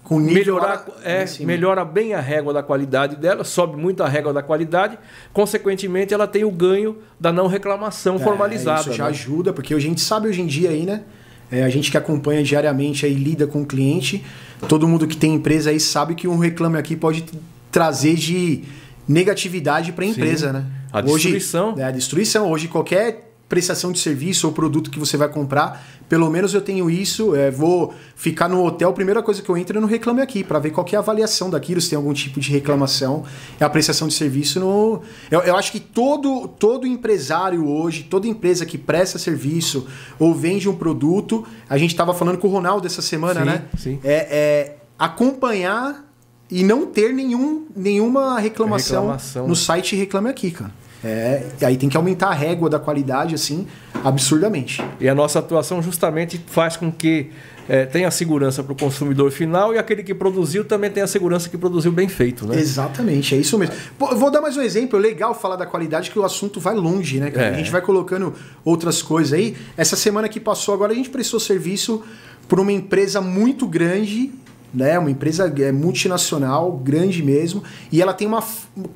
[0.05, 4.43] com melhorar é, melhora bem a régua da qualidade dela, sobe muito a régua da
[4.43, 4.99] qualidade,
[5.35, 8.81] consequentemente ela tem o ganho da não reclamação é, formalizada.
[8.81, 9.11] Isso já né?
[9.11, 11.03] ajuda, porque a gente sabe hoje em dia aí, né?
[11.51, 14.25] É, a gente que acompanha diariamente aí lida com o cliente,
[14.67, 17.25] todo mundo que tem empresa aí sabe que um reclame aqui pode
[17.71, 18.65] trazer de
[19.07, 20.53] negatividade para a empresa, Sim.
[20.53, 20.67] né?
[20.93, 21.73] A destruição.
[21.73, 22.51] Hoje, é, a destruição.
[22.51, 26.91] Hoje qualquer prestação de serviço ou produto que você vai comprar, pelo menos eu tenho
[26.91, 30.21] isso, é, vou ficar no hotel, a primeira coisa que eu entro é no Reclame
[30.21, 33.25] Aqui, para ver qual é a avaliação daquilo, se tem algum tipo de reclamação,
[33.59, 35.01] é a prestação de serviço no...
[35.31, 39.87] Eu, eu acho que todo, todo empresário hoje, toda empresa que presta serviço
[40.19, 43.65] ou vende um produto, a gente estava falando com o Ronaldo essa semana, sim, né?
[43.79, 44.01] Sim.
[44.05, 46.08] É, é acompanhar
[46.51, 50.73] e não ter nenhum, nenhuma reclamação, reclamação, no site Reclame Aqui, cara.
[51.05, 53.67] É, aí tem que aumentar a régua da qualidade, assim,
[54.03, 54.83] absurdamente.
[54.99, 57.31] E a nossa atuação justamente faz com que
[57.69, 61.49] é, tenha segurança para o consumidor final e aquele que produziu também tenha a segurança
[61.49, 62.59] que produziu bem feito, né?
[62.59, 63.75] Exatamente, é isso mesmo.
[63.99, 66.75] Pô, vou dar mais um exemplo, é legal falar da qualidade, que o assunto vai
[66.75, 67.31] longe, né?
[67.35, 67.49] É.
[67.51, 68.35] A gente vai colocando
[68.65, 69.57] outras coisas aí.
[69.77, 72.03] Essa semana que passou agora, a gente prestou serviço
[72.49, 74.33] para uma empresa muito grande
[74.73, 74.99] né?
[74.99, 78.43] Uma empresa é, multinacional, grande mesmo, e ela tem uma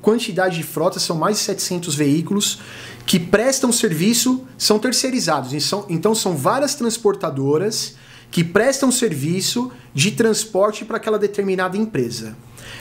[0.00, 2.60] quantidade de frota, são mais de 700 veículos
[3.06, 5.52] que prestam serviço, são terceirizados.
[5.88, 7.96] Então são várias transportadoras
[8.30, 12.36] que prestam serviço de transporte para aquela determinada empresa.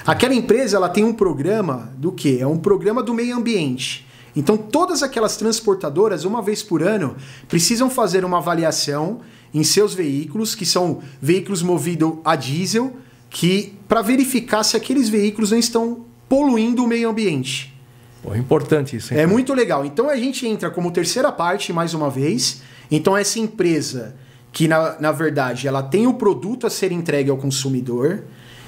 [0.05, 2.39] Aquela empresa ela tem um programa do que?
[2.39, 4.07] É um programa do meio ambiente.
[4.35, 7.15] Então todas aquelas transportadoras, uma vez por ano,
[7.49, 9.19] precisam fazer uma avaliação
[9.53, 12.95] em seus veículos, que são veículos movidos a diesel,
[13.29, 17.73] que para verificar se aqueles veículos não estão poluindo o meio ambiente.
[18.23, 19.13] Pô, importante isso.
[19.13, 19.21] Hein?
[19.21, 19.85] É muito legal.
[19.85, 22.61] Então a gente entra como terceira parte mais uma vez.
[22.89, 24.15] Então essa empresa
[24.51, 28.23] que na, na verdade ela tem o produto a ser entregue ao consumidor,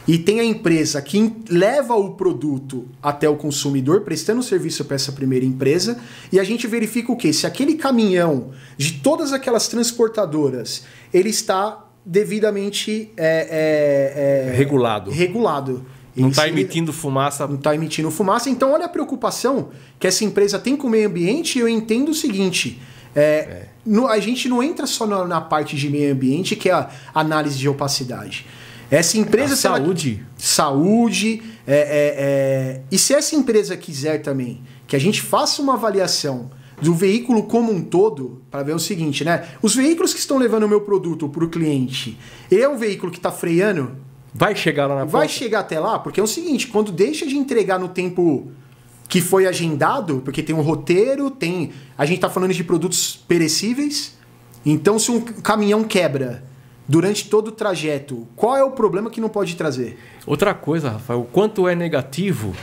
[0.07, 5.11] e tem a empresa que leva o produto até o consumidor, prestando serviço para essa
[5.11, 5.99] primeira empresa,
[6.31, 7.31] e a gente verifica o que?
[7.31, 15.11] Se aquele caminhão de todas aquelas transportadoras ele está devidamente é, é, é, regulado.
[15.11, 15.85] regulado.
[16.15, 17.47] Não está emitindo fumaça.
[17.47, 18.49] Não está emitindo fumaça.
[18.49, 21.57] Então, olha a preocupação que essa empresa tem com o meio ambiente.
[21.57, 22.79] E eu entendo o seguinte:
[23.15, 23.67] é, é.
[23.85, 26.89] No, a gente não entra só na, na, parte de meio ambiente, que é a
[27.13, 28.45] análise de opacidade.
[28.93, 29.55] Essa empresa.
[29.55, 30.19] saúde.
[30.19, 31.41] Ela, saúde.
[31.65, 36.51] É, é, é, e se essa empresa quiser também que a gente faça uma avaliação
[36.79, 39.47] do veículo como um todo, para ver o seguinte, né?
[39.61, 42.19] Os veículos que estão levando o meu produto para o cliente,
[42.51, 43.95] ele é um veículo que está freando?
[44.33, 45.27] Vai chegar lá na Vai porta?
[45.27, 45.97] chegar até lá?
[45.97, 48.51] Porque é o seguinte, quando deixa de entregar no tempo
[49.07, 51.71] que foi agendado, porque tem um roteiro, tem.
[51.97, 54.17] A gente está falando de produtos perecíveis.
[54.65, 56.43] Então, se um caminhão quebra
[56.87, 59.97] durante todo o trajeto, qual é o problema que não pode trazer?
[60.25, 62.53] Outra coisa, Rafael, o quanto é negativo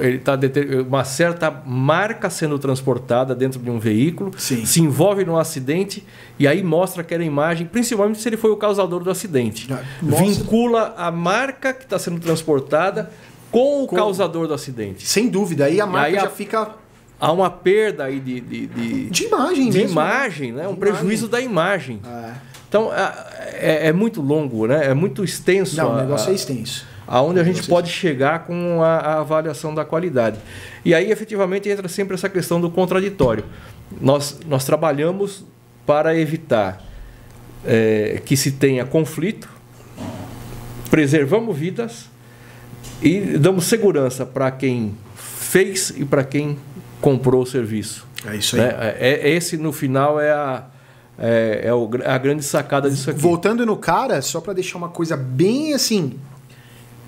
[0.00, 0.38] ele tá
[0.86, 4.64] uma certa marca sendo transportada dentro de um veículo, Sim.
[4.64, 6.04] se envolve num acidente
[6.38, 9.72] e aí mostra aquela imagem, principalmente se ele foi o causador do acidente.
[9.72, 13.10] Ah, Vincula a marca que está sendo transportada
[13.50, 13.96] com o com...
[13.96, 15.06] causador do acidente.
[15.06, 16.30] Sem dúvida, aí a marca aí já a...
[16.30, 16.70] fica
[17.18, 20.06] há uma perda aí de, de, de, de imagem de mesmo, né?
[20.06, 20.68] imagem, né?
[20.68, 22.00] um prejuízo da imagem.
[22.06, 22.55] É.
[22.76, 24.88] Então é, é, muito longo, né?
[24.88, 25.76] É muito extenso.
[25.76, 26.86] Não, a, o negócio é extenso.
[27.06, 30.38] Aonde a gente pode chegar com a, a, avaliação da qualidade.
[30.84, 33.44] E aí, efetivamente, entra sempre essa questão do contraditório.
[33.98, 35.42] Nós, nós trabalhamos
[35.86, 36.84] para evitar
[37.64, 39.48] é, que se tenha conflito,
[40.90, 42.10] preservamos vidas
[43.00, 46.58] e damos segurança para quem fez e para quem
[47.00, 48.06] comprou o serviço.
[48.26, 48.62] É isso aí.
[48.62, 48.74] Né?
[48.78, 50.66] É, é, esse, no final, é a,
[51.18, 53.20] é, é o, a grande sacada disso aqui.
[53.20, 56.14] Voltando no cara, só para deixar uma coisa bem assim.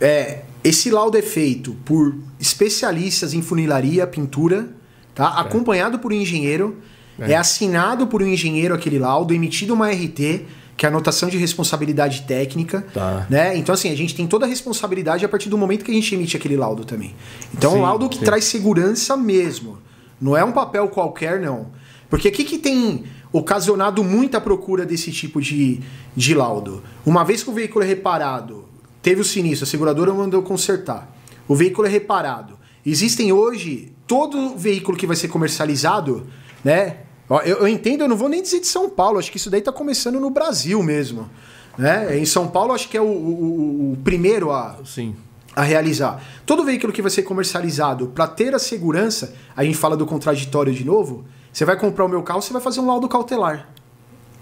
[0.01, 4.69] É, esse laudo é feito por especialistas em funilaria, pintura,
[5.15, 5.35] tá?
[5.37, 5.41] É.
[5.41, 6.79] acompanhado por um engenheiro.
[7.21, 7.35] É.
[7.35, 10.45] assinado por um engenheiro aquele laudo, emitido uma RT,
[10.77, 12.87] que é a anotação de responsabilidade técnica.
[12.95, 13.27] Tá.
[13.29, 13.57] Né?
[13.57, 16.15] Então, assim, a gente tem toda a responsabilidade a partir do momento que a gente
[16.15, 17.17] emite aquele laudo também.
[17.53, 18.25] Então, é Sim, um laudo que sim.
[18.25, 19.79] traz segurança mesmo.
[20.21, 21.67] Não é um papel qualquer, não.
[22.09, 23.05] Porque o que, que tem
[23.39, 25.81] ocasionado muita procura desse tipo de,
[26.17, 26.83] de laudo?
[27.07, 28.65] Uma vez que o veículo é reparado,
[29.03, 31.11] teve o sinistro, a seguradora mandou consertar.
[31.47, 32.59] O veículo é reparado.
[32.85, 36.27] Existem hoje, todo veículo que vai ser comercializado,
[36.65, 36.99] né?
[37.31, 39.61] Eu, eu entendo, eu não vou nem dizer de São Paulo, acho que isso daí
[39.61, 41.29] está começando no Brasil mesmo.
[41.77, 42.19] Né?
[42.19, 45.15] Em São Paulo, acho que é o, o- o primeiro a, Sim.
[45.55, 46.23] a realizar.
[46.47, 50.73] Todo veículo que vai ser comercializado para ter a segurança, a gente fala do contraditório
[50.73, 53.69] de novo, você vai comprar o meu carro, você vai fazer um laudo cautelar.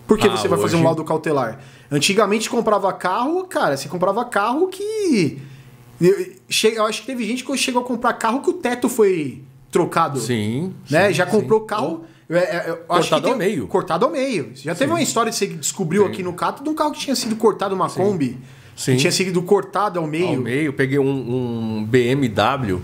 [0.07, 1.59] Por que Ah, você vai fazer um hoje- laudo cautelar?
[1.91, 5.39] Antigamente comprava carro, cara, você comprava carro que.
[6.01, 6.15] Eu,
[6.75, 10.21] eu acho que teve gente que chegou a comprar carro que o teto foi trocado.
[10.21, 10.75] Sim.
[10.91, 11.09] Né?
[11.09, 11.31] sim, Já sim.
[11.33, 12.05] comprou carro.
[12.29, 13.67] é, é, eu acho Cortado que ao tem- meio.
[13.67, 14.53] Cortado ao meio.
[14.55, 16.09] Já teve uma história que você descobriu Sim.
[16.11, 18.39] aqui no Cato de um carro que tinha sido cortado, uma Kombi.
[18.77, 18.93] Sim.
[18.93, 20.29] Que tinha sido cortado ao meio.
[20.29, 21.09] Ao meio, peguei um,
[21.81, 22.81] um BMW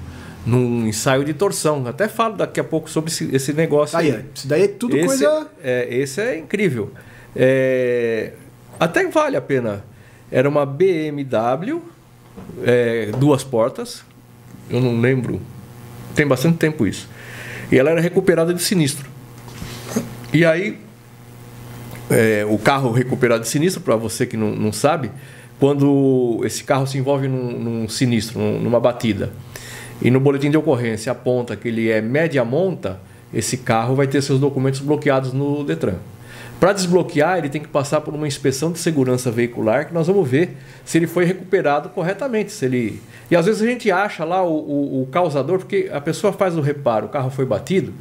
[0.46, 1.86] num ensaio de torção.
[1.86, 4.16] Até falo daqui a pouco sobre esse, esse negócio Aí, aí.
[4.18, 5.46] ó, isso daí é tudo esse, coisa.
[5.62, 6.90] É, esse é incrível.
[7.34, 8.32] É,
[8.78, 9.84] até vale a pena.
[10.30, 11.80] Era uma BMW,
[12.64, 14.02] é, duas portas.
[14.70, 15.40] Eu não lembro.
[16.14, 17.08] Tem bastante tempo isso.
[17.70, 19.08] E ela era recuperada de sinistro.
[20.32, 20.78] E aí,
[22.10, 25.10] é, o carro recuperado de sinistro, para você que não, não sabe,
[25.58, 29.30] quando esse carro se envolve num, num sinistro, num- numa batida,
[30.02, 33.00] e no boletim de ocorrência aponta que ele é média monta,
[33.32, 35.94] esse carro vai ter seus documentos bloqueados no Detran.
[36.60, 40.28] Para desbloquear, ele tem que passar por uma inspeção de segurança veicular, que nós vamos
[40.28, 42.52] ver se ele foi recuperado corretamente.
[42.52, 43.02] Se ele...
[43.30, 46.56] E às vezes a gente acha lá o, o- o causador, porque a pessoa faz
[46.56, 47.92] o reparo, o carro foi batido,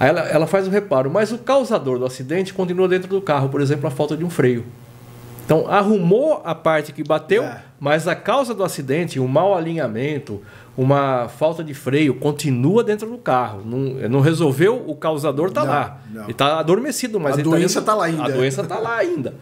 [0.00, 3.48] aí ela, ela faz o reparo, mas o causador do acidente continua dentro do carro,
[3.48, 4.64] por exemplo, a falta de um freio.
[5.44, 7.60] Então, arrumou a parte que bateu, É.
[7.78, 10.40] mas a causa do acidente, um mau alinhamento,
[10.76, 13.62] uma falta de freio, continua dentro do carro.
[13.64, 16.00] Não, não resolveu, o causador está lá.
[16.10, 16.22] não.
[16.22, 18.24] Ele está adormecido, mas A ele doença dentro- tá lá ainda.
[18.24, 19.34] A doença está lá ainda.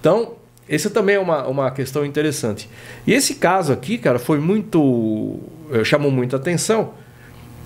[0.00, 0.32] Então,
[0.68, 2.68] esse também é uma, uma questão interessante.
[3.06, 5.38] E esse caso aqui, cara, foi muito.
[5.72, 6.90] eh, chamou muita atenção,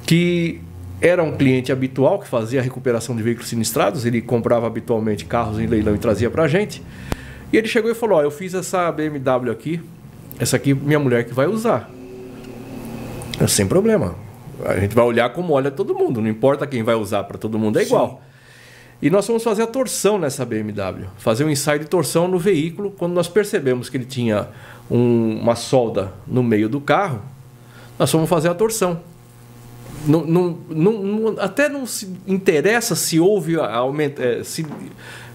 [0.06, 0.60] que
[1.00, 5.58] era um cliente habitual que fazia a recuperação de veículos sinistrados, ele comprava habitualmente carros
[5.58, 6.82] em leilão e trazia para a gente.
[7.52, 9.80] E ele chegou e falou: Ó, eu fiz essa BMW aqui,
[10.38, 11.90] essa aqui minha mulher que vai usar.
[13.40, 14.14] Eu, Sem problema.
[14.64, 17.58] A gente vai olhar como olha todo mundo, não importa quem vai usar, para todo
[17.58, 18.22] mundo é igual.
[19.02, 22.90] E nós fomos fazer a torção nessa BMW, fazer um ensaio de torção no veículo.
[22.90, 24.48] Quando nós percebemos que ele tinha
[24.90, 27.20] um- uma solda no meio do carro,
[27.98, 29.00] nós fomos fazer a torção.
[30.06, 34.64] Não, não- não- até não se interessa se houve a- aumento, eh, se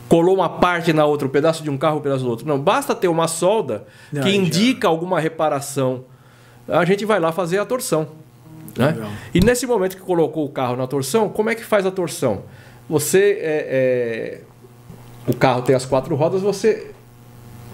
[0.10, 2.48] colou uma parte na outra, um pedaço de um carro, um pedaço do outro.
[2.48, 3.86] Não, basta ter uma solda
[4.24, 6.06] que indica alguma reparação.
[6.68, 8.08] A gente vai lá fazer a torção.
[8.78, 8.96] né?
[9.34, 12.44] E nesse momento que colocou o carro na torção, como é que faz a torção?
[12.90, 14.42] Você é, é,
[15.28, 16.92] o carro tem as quatro rodas, você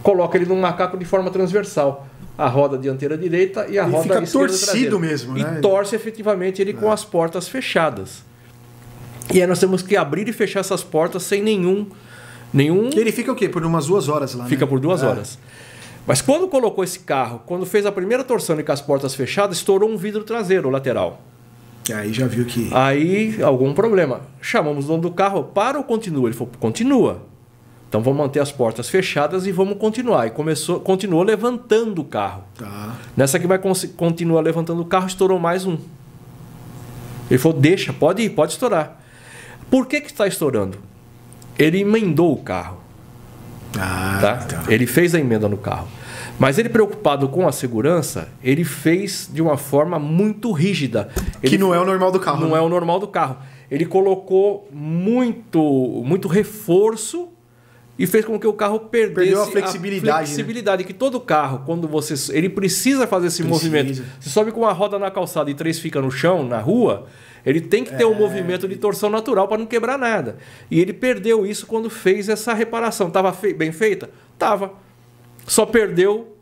[0.04, 2.08] coloca ele num macaco de forma transversal.
[2.38, 5.00] A roda dianteira direita e a Ele roda fica esquerda torcido traseira.
[5.00, 5.60] mesmo, E né?
[5.60, 8.22] torce efetivamente ele com as portas fechadas.
[9.34, 11.88] E aí nós temos que abrir e fechar essas portas sem nenhum
[12.54, 13.50] nenhum Ele fica o quê?
[13.50, 14.50] Por umas duas horas lá, né?
[14.50, 15.08] Fica por duas É.
[15.08, 15.40] horas.
[16.08, 19.58] Mas quando colocou esse carro, quando fez a primeira torção e com as portas fechadas,
[19.58, 21.22] estourou um vidro traseiro lateral.
[21.94, 22.70] Aí já viu que.
[22.74, 24.22] Aí, algum problema.
[24.42, 26.30] Chamamos o dono do carro, para ou continua?
[26.30, 27.22] Ele falou, continua.
[27.90, 30.28] Então vamos manter as portas fechadas e vamos continuar.
[30.28, 32.44] E começou, continuou levantando o carro.
[32.58, 32.96] Tá.
[33.16, 35.78] Nessa que vai continuar levantando o carro, estourou mais um.
[37.30, 39.02] Ele falou, deixa, pode ir, pode estourar.
[39.70, 40.78] Por que que está estourando?
[41.60, 42.87] Ele emendou o carro.
[43.80, 44.36] Ah, tá?
[44.38, 44.64] tá.
[44.68, 45.88] Ele fez a emenda no carro.
[46.40, 51.10] Mas ele preocupado com a segurança, ele fez de uma forma muito rígida.
[51.42, 52.42] Que Ele não é o normal do carro.
[52.42, 52.58] não né?
[52.58, 53.38] é o normal do carro.
[53.72, 55.60] Ele colocou muito,
[56.06, 57.30] muito reforço
[57.98, 60.26] e fez com que o carro perdesse Perdeu a flexibilidade, né?
[60.26, 63.66] flexibilidade que todo carro, quando você ele precisa fazer esse Precisa.
[63.70, 64.04] movimento.
[64.20, 67.08] Você sobe com uma roda na calçada e três fica no chão, na rua,
[67.48, 68.18] ele tem que ter um É.
[68.18, 70.38] movimento de torção natural para não quebrar nada.
[70.70, 73.10] E ele perdeu isso quando fez essa reparação.
[73.10, 74.10] Tava fe- bem feita?
[74.38, 74.74] Tava.
[75.46, 76.36] Só perdeu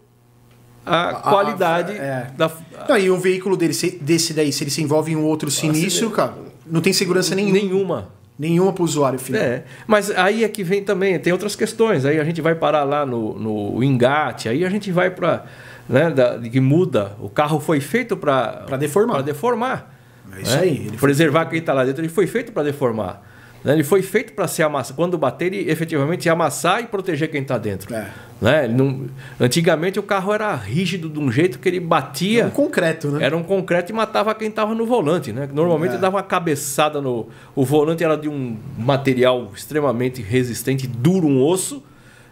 [0.86, 2.32] a, a qualidade é.
[2.38, 2.51] da.
[2.89, 6.10] Não, e um veículo dele, desse daí, se ele se envolve em um outro sinistro,
[6.12, 6.34] cara,
[6.66, 7.53] não tem segurança nenhuma.
[7.58, 8.16] Nenhuma.
[8.38, 9.41] Nenhuma para o usuário final.
[9.41, 12.03] É, mas aí é que vem também, tem outras questões.
[12.03, 15.45] Aí a gente vai parar lá no, no engate, aí a gente vai para.
[15.88, 17.14] Né, da, que muda.
[17.22, 18.64] O carro foi feito para.
[18.68, 19.14] Para deformar.
[19.14, 19.95] Para deformar.
[20.34, 20.62] É isso né?
[20.62, 20.92] aí.
[21.00, 23.22] Preservar quem está lá dentro, ele foi feito para deformar.
[23.66, 23.74] Né?
[23.74, 24.96] Ele foi feito para ser amassado.
[24.96, 27.94] Quando bater, ele efetivamente amassar e proteger quem está dentro.
[27.94, 28.12] É.
[28.40, 28.68] Né?
[28.68, 29.08] Não...
[29.40, 32.42] Antigamente o carro era rígido de um jeito que ele batia.
[32.42, 33.26] Era um concreto, né?
[33.26, 35.34] Era um concreto e matava quem estava no volante.
[35.34, 35.50] Né?
[35.52, 35.98] Normalmente é.
[35.98, 37.28] dava uma cabeçada no.
[37.56, 41.84] O volante era de um material extremamente resistente, duro, um osso.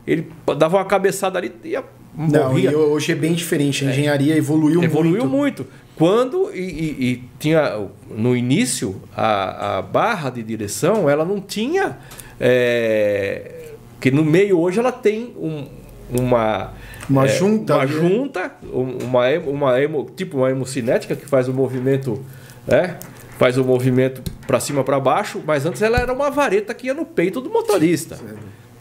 [0.06, 1.84] Ele dava uma cabeçada ali e ia
[2.16, 3.86] não, e hoje é bem diferente.
[3.86, 4.38] A engenharia é.
[4.38, 5.26] evoluiu, evoluiu muito.
[5.26, 5.68] Evoluiu muito.
[5.96, 11.98] Quando e, e, e, tinha no início a, a, barra de direção, ela não tinha
[12.40, 15.68] é, que no meio hoje ela tem um,
[16.10, 16.72] uma
[17.10, 22.24] uma é, junta, uma junta, uma, uma emo, tipo uma hemocinética que faz o movimento,
[22.66, 22.98] né?
[23.38, 26.94] Faz o movimento para cima para baixo, mas antes ela era uma vareta que ia
[26.94, 28.18] no peito do motorista.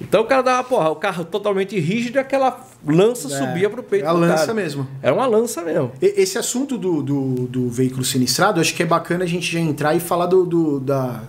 [0.03, 3.83] Então o cara dava, porra, o carro totalmente rígido e aquela lança é, subia pro
[3.83, 4.05] peito.
[4.05, 4.55] É a lança cara.
[4.55, 4.87] mesmo.
[5.01, 5.93] Era uma lança mesmo.
[6.01, 9.95] Esse assunto do, do, do, veículo sinistrado, acho que é bacana a gente já entrar
[9.95, 11.23] e falar do, do da,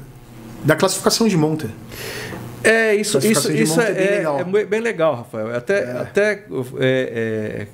[0.64, 1.70] da classificação de monta.
[2.64, 4.40] É, isso, isso, isso é, é, bem, legal.
[4.40, 5.56] é bem legal, Rafael.
[5.56, 5.92] Até, é.
[5.98, 6.42] até é,
[6.80, 7.68] é,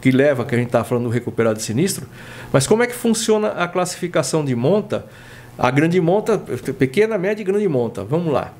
[0.00, 2.06] que leva, que a gente está falando do recuperado sinistro,
[2.52, 5.06] mas como é que funciona a classificação de monta?
[5.56, 8.04] A grande monta, pequena, média e grande monta.
[8.04, 8.52] Vamos lá.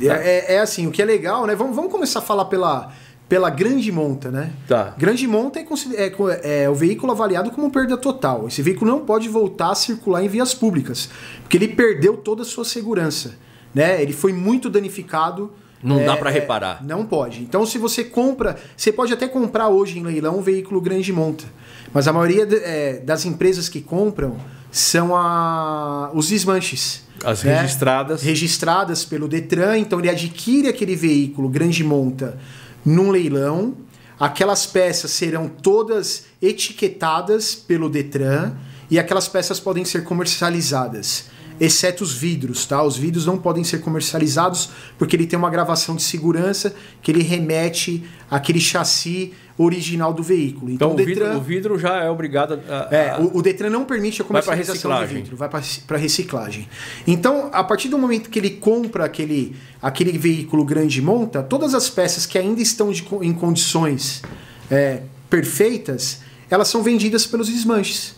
[0.00, 1.54] É, é, é, assim, o que é legal, né?
[1.56, 2.92] Vamos, vamos começar a falar pela,
[3.28, 4.52] pela grande monta, né?
[4.68, 4.94] Tá.
[4.96, 5.66] Grande monta é,
[5.96, 8.46] é, é, o veículo avaliado como perda total.
[8.46, 11.10] Esse veículo não pode voltar a circular em vias públicas,
[11.42, 13.34] porque ele perdeu toda a sua segurança.
[13.74, 14.00] Né?
[14.00, 15.52] Ele foi muito danificado.
[15.82, 16.82] Não é, dá para reparar.
[16.82, 17.42] não pode.
[17.42, 21.44] Então, se você compra, você pode até comprar hoje em leilão um veículo grande monta,
[21.92, 24.36] mas a maioria de, é, das empresas que compram
[24.70, 27.04] são a, os desmanches.
[27.24, 27.60] As né?
[27.60, 28.22] registradas.
[28.22, 29.78] Registradas pelo Detran.
[29.78, 32.38] Então ele adquire aquele veículo grande monta
[32.84, 33.74] num leilão.
[34.18, 38.52] Aquelas peças serão todas etiquetadas pelo Detran
[38.90, 41.26] e aquelas peças podem ser comercializadas
[41.58, 42.82] exceto os vidros, tá?
[42.82, 47.22] Os vidros não podem ser comercializados porque ele tem uma gravação de segurança que ele
[47.22, 50.70] remete àquele chassi original do veículo.
[50.70, 52.94] Então, então o, Detran, vidro, o, vidro, já é obrigado a.
[52.94, 56.68] É, o, o Detran não permite a comercialização do vidro, vai para reciclagem.
[57.06, 61.88] Então, a partir do momento que ele compra aquele, aquele veículo grande monta, todas as
[61.88, 64.22] peças que ainda estão de, em condições
[64.70, 68.14] é, perfeitas, elas são vendidas pelos desmanches.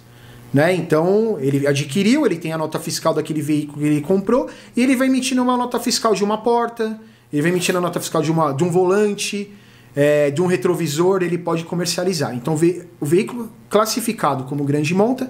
[0.52, 0.74] Né?
[0.74, 4.96] Então, ele adquiriu, ele tem a nota fiscal daquele veículo que ele comprou, e ele
[4.96, 6.98] vai emitindo uma nota fiscal de uma porta,
[7.32, 9.52] ele vai emitindo a nota fiscal de, uma, de um volante,
[10.00, 12.32] é, de um retrovisor, ele pode comercializar.
[12.32, 12.56] Então,
[13.00, 15.28] o veículo classificado como grande monta,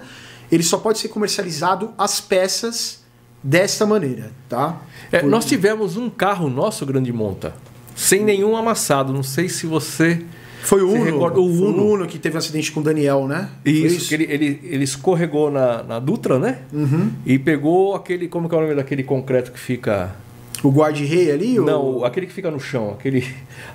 [0.53, 3.03] ele só pode ser comercializado as peças
[3.43, 4.79] desta maneira, tá?
[5.11, 5.31] É, Por...
[5.31, 7.55] Nós tivemos um carro nosso grande monta,
[7.97, 9.11] sem nenhum amassado.
[9.11, 10.23] Não sei se você
[10.61, 11.05] foi o Uno.
[11.05, 11.83] Recorda, o Uno.
[11.83, 13.49] o Uno que teve um acidente com o Daniel, né?
[13.65, 14.13] Isso, isso?
[14.13, 16.59] Ele, ele, ele escorregou na, na Dutra, né?
[16.71, 17.11] Uhum.
[17.25, 18.29] E pegou aquele.
[18.29, 20.15] Como que é o nome daquele concreto que fica.
[20.63, 21.55] O guarda-rei ali?
[21.59, 22.05] Não, ou...
[22.05, 23.25] aquele que fica no chão, aquele,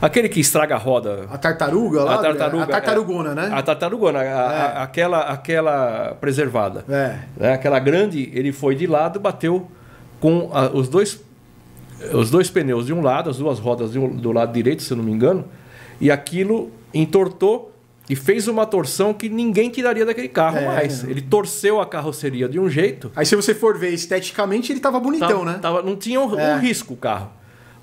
[0.01, 1.27] aquele que estraga a roda.
[1.29, 2.15] A tartaruga lá?
[2.15, 2.63] A tartaruga.
[2.63, 3.49] A tartarugona, é, né?
[3.53, 4.33] A tartarugona, a, é.
[4.33, 6.83] a, aquela, aquela preservada.
[6.89, 7.19] É.
[7.39, 7.53] é.
[7.53, 9.67] Aquela grande, ele foi de lado, bateu
[10.19, 11.21] com a, os dois
[12.11, 14.97] os dois pneus de um lado, as duas rodas um, do lado direito, se eu
[14.97, 15.45] não me engano,
[16.01, 17.72] e aquilo entortou
[18.13, 21.03] e fez uma torção que ninguém tiraria daquele carro é, mais.
[21.03, 23.11] Ele torceu a carroceria de um jeito.
[23.15, 25.57] Aí se você for ver esteticamente, ele tava bonitão, tava, né?
[25.59, 26.53] Tava, não tinha um, é.
[26.53, 27.31] um risco o carro.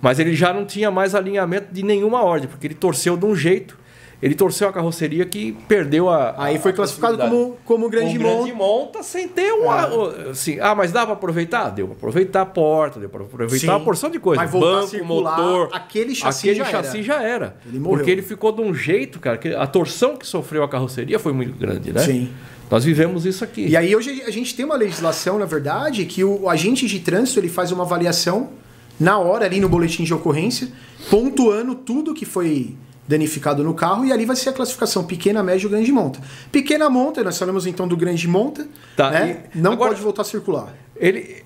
[0.00, 3.34] Mas ele já não tinha mais alinhamento de nenhuma ordem, porque ele torceu de um
[3.34, 3.76] jeito
[4.22, 6.34] ele torceu a carroceria que perdeu a.
[6.36, 8.34] Aí foi classificado como, como grande monta.
[8.34, 9.82] grande monta sem ter uma.
[10.26, 10.30] É.
[10.30, 11.70] Assim, ah, mas dá para aproveitar?
[11.70, 14.42] Deu para aproveitar a porta, deu para aproveitar Sim, uma porção de coisa.
[14.42, 15.70] Mas Banco, motor.
[15.72, 17.02] Aquele chassi, aquele já, chassi era.
[17.02, 17.56] já era.
[17.66, 17.98] Ele morreu.
[17.98, 21.32] Porque ele ficou de um jeito, cara, que a torção que sofreu a carroceria foi
[21.32, 22.00] muito grande, né?
[22.00, 22.30] Sim.
[22.70, 23.66] Nós vivemos isso aqui.
[23.66, 27.40] E aí hoje a gente tem uma legislação, na verdade, que o agente de trânsito
[27.40, 28.50] ele faz uma avaliação
[28.98, 30.68] na hora ali no boletim de ocorrência,
[31.08, 32.76] pontuando tudo que foi
[33.10, 36.20] danificado no carro e ali vai ser a classificação pequena, média ou grande monta.
[36.52, 39.44] Pequena monta, nós falamos então do grande monta, tá, né?
[39.52, 40.72] não agora, pode voltar a circular.
[40.96, 41.42] Ele,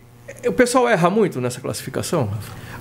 [0.47, 2.31] o pessoal erra muito nessa classificação?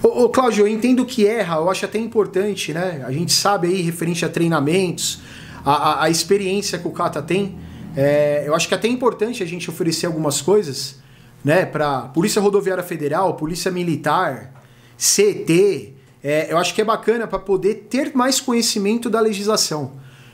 [0.04, 3.06] Ô, ô, Cláudio, eu entendo que erra, eu acho até importante, né?
[3.08, 5.22] A gente sabe aí, referente a treinamentos,
[5.64, 7.58] a, a, a experiência que o Kata tem,
[7.96, 11.00] é, eu acho que é até importante a gente oferecer algumas coisas,
[11.42, 11.66] né?
[11.66, 14.52] Para Polícia Rodoviária Federal, Polícia Militar,
[14.98, 15.93] CT,
[16.24, 19.92] é, eu acho que é bacana para poder ter mais conhecimento da legislação.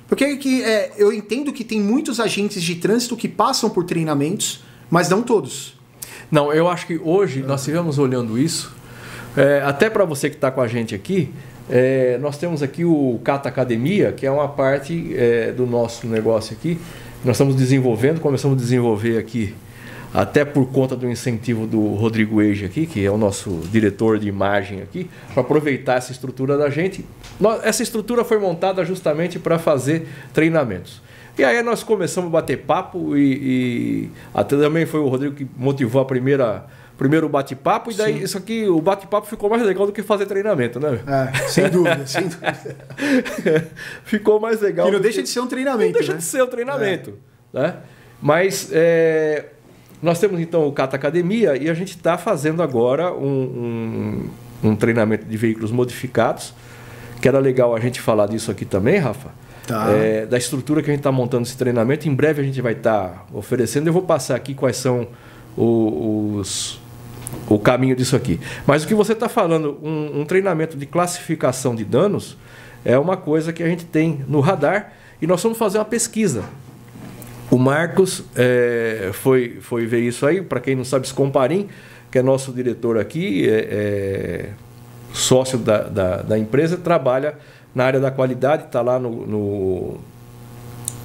[0.07, 4.63] Porque que, é, eu entendo que tem muitos agentes de trânsito que passam por treinamentos,
[4.89, 5.77] mas não todos.
[6.31, 8.73] Não, eu acho que hoje nós estivemos olhando isso.
[9.35, 11.31] É, até para você que está com a gente aqui,
[11.69, 16.55] é, nós temos aqui o Cata Academia, que é uma parte é, do nosso negócio
[16.55, 16.79] aqui.
[17.23, 19.55] Nós estamos desenvolvendo, começamos a desenvolver aqui,
[20.13, 24.27] até por conta do incentivo do Rodrigo Eige aqui, que é o nosso diretor de
[24.27, 27.05] imagem aqui, para aproveitar essa estrutura da gente.
[27.63, 31.01] Essa estrutura foi montada justamente para fazer treinamentos.
[31.37, 35.47] E aí nós começamos a bater papo e, e até também foi o Rodrigo que
[35.55, 36.65] motivou a primeira
[36.97, 38.23] primeiro bate-papo, e daí Sim.
[38.25, 40.99] isso aqui, o bate-papo ficou mais legal do que fazer treinamento, né?
[41.07, 43.67] É, sem dúvida, sem dúvida.
[44.03, 44.89] ficou mais legal.
[44.89, 45.93] E não deixa de ser um treinamento.
[45.93, 46.17] Não deixa né?
[46.17, 47.17] de ser um treinamento.
[47.53, 47.61] É.
[47.61, 47.75] Né?
[48.21, 49.45] Mas é,
[50.01, 54.29] nós temos então o Cata Academia e a gente está fazendo agora um,
[54.63, 56.53] um, um, treinamento de veículos modificados.
[57.21, 59.29] Que era legal a gente falar disso aqui também, Rafa.
[59.67, 59.91] Tá.
[59.91, 62.07] É, da estrutura que a gente está montando esse treinamento.
[62.07, 63.87] Em breve a gente vai estar tá oferecendo.
[63.87, 65.05] Eu vou passar aqui quais são
[65.57, 66.79] os,
[67.47, 68.39] o caminho disso aqui.
[68.65, 72.37] Mas o que você está falando, um, um, treinamento de classificação de danos,
[72.85, 76.45] é uma coisa que a gente tem no radar e nós vamos fazer uma pesquisa.
[77.51, 81.67] O Marcos é, foi, foi ver isso aí, para quem não sabe, Scomparim,
[82.11, 84.49] que é nosso diretor aqui, é, é
[85.13, 87.35] sócio da, da, da, empresa, trabalha
[87.73, 89.97] na área da qualidade, está lá no, no,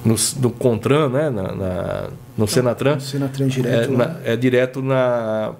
[0.05, 1.29] no, no, Contran, né?
[1.29, 2.99] na, na no Senatran.
[2.99, 3.93] Senatran direto.
[3.93, 5.53] É, na, é direto na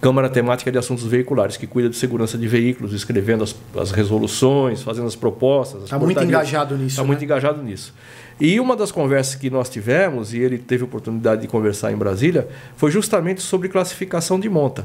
[0.00, 4.82] Câmara Temática de Assuntos Veiculares, que cuida de segurança de veículos, escrevendo as, as resoluções,
[4.82, 5.84] fazendo as propostas.
[5.84, 6.88] Está muito engajado nisso.
[6.88, 7.06] Está né?
[7.06, 7.94] muito engajado nisso.
[8.42, 12.48] E uma das conversas que nós tivemos, e ele teve oportunidade de conversar em Brasília,
[12.76, 14.84] foi justamente sobre classificação de monta.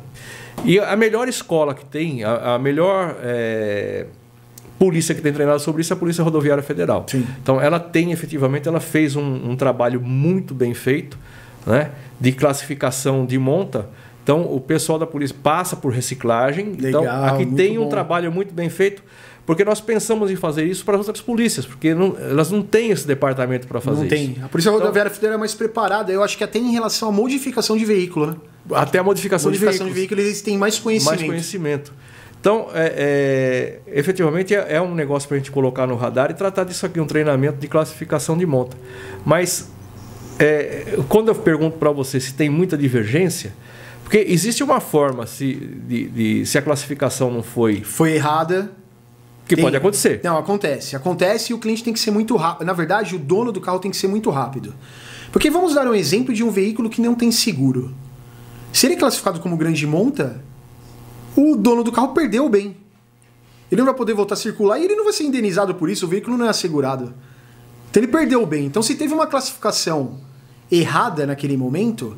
[0.63, 4.05] E a melhor escola que tem, a, a melhor é,
[4.77, 7.03] polícia que tem treinado sobre isso é a Polícia Rodoviária Federal.
[7.07, 7.25] Sim.
[7.41, 11.17] Então ela tem efetivamente, ela fez um, um trabalho muito bem feito
[11.65, 11.89] né,
[12.21, 13.89] de classificação de monta
[14.27, 16.73] então, o pessoal da polícia passa por reciclagem.
[16.77, 17.89] Então, Legal, então, aqui tem um bom.
[17.89, 19.01] trabalho muito bem feito,
[19.47, 22.91] porque nós pensamos em fazer isso para as outras polícias, porque não, elas não têm
[22.91, 24.15] esse departamento para fazer não isso.
[24.15, 24.43] Não tem.
[24.43, 27.11] A Polícia então, Rodoviária Federal é mais preparada, eu acho que até em relação à
[27.13, 28.35] modificação de veículo, né?
[28.73, 30.19] Até a modificação, modificação de, veículos.
[30.19, 31.19] de veículos eles têm mais conhecimento.
[31.19, 31.93] Mais conhecimento.
[32.41, 36.33] Então, é, é, efetivamente, é, é um negócio para a gente colocar no radar e
[36.33, 38.75] tratar disso aqui, um treinamento de classificação de monta.
[39.25, 39.71] Mas,
[40.37, 43.53] é, quando eu pergunto para você se tem muita divergência,
[44.03, 47.81] porque existe uma forma, se, de, de se a classificação não foi.
[47.81, 48.71] Foi errada.
[49.47, 49.63] Que tem...
[49.63, 50.21] pode acontecer.
[50.23, 50.95] Não, acontece.
[50.95, 52.65] Acontece e o cliente tem que ser muito rápido.
[52.65, 54.73] Na verdade, o dono do carro tem que ser muito rápido.
[55.31, 57.93] Porque vamos dar um exemplo de um veículo que não tem seguro.
[58.73, 60.41] Se ele é classificado como grande monta,
[61.35, 62.75] o dono do carro perdeu o bem.
[63.71, 66.05] Ele não vai poder voltar a circular e ele não vai ser indenizado por isso,
[66.05, 67.13] o veículo não é assegurado.
[67.89, 68.65] Então ele perdeu o bem.
[68.65, 70.19] Então, se teve uma classificação
[70.71, 72.17] errada naquele momento,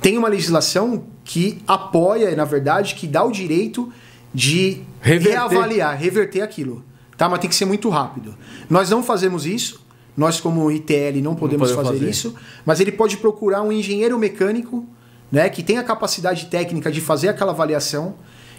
[0.00, 3.92] tem uma legislação que apoia, na verdade, que dá o direito
[4.32, 5.38] de reverter.
[5.38, 6.82] reavaliar, reverter aquilo.
[7.16, 7.28] Tá?
[7.28, 8.34] Mas tem que ser muito rápido.
[8.68, 9.84] Nós não fazemos isso.
[10.16, 12.34] Nós, como ITL, não podemos não fazer, fazer, isso.
[12.64, 14.86] Mas ele pode procurar um engenheiro mecânico
[15.30, 18.14] né, que tem a capacidade técnica de fazer aquela avaliação.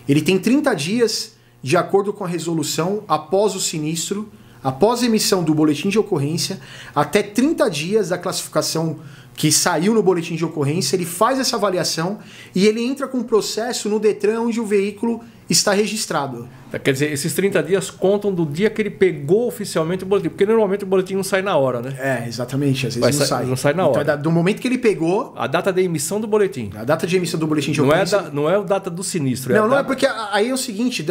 [0.08, 4.30] Ele tem 30 dias, de acordo com a resolução, após o sinistro,
[4.64, 6.60] após a emissão do boletim de ocorrência,
[6.94, 9.00] até 30 dias da classificação
[9.36, 12.20] que saiu no boletim de ocorrência, ele faz essa avaliação
[12.54, 16.48] e ele entra com um processo no Detran onde o veículo está registrado.
[16.84, 20.46] Quer dizer, esses 30 dias contam do dia que ele pegou oficialmente o boletim, porque
[20.46, 21.96] normalmente o boletim não sai na hora, né?
[21.98, 23.46] É, exatamente, às vezes não sai.
[23.46, 24.02] Não sai na hora.
[24.02, 25.34] Então, do momento que ele pegou...
[25.38, 26.72] A data de emissão do boletim.
[26.76, 28.18] A data de emissão do boletim de não é ocorrência...
[28.18, 29.54] É da, não é a data do sinistro.
[29.54, 29.82] É não, não é data...
[29.82, 31.06] é porque aí é o seguinte,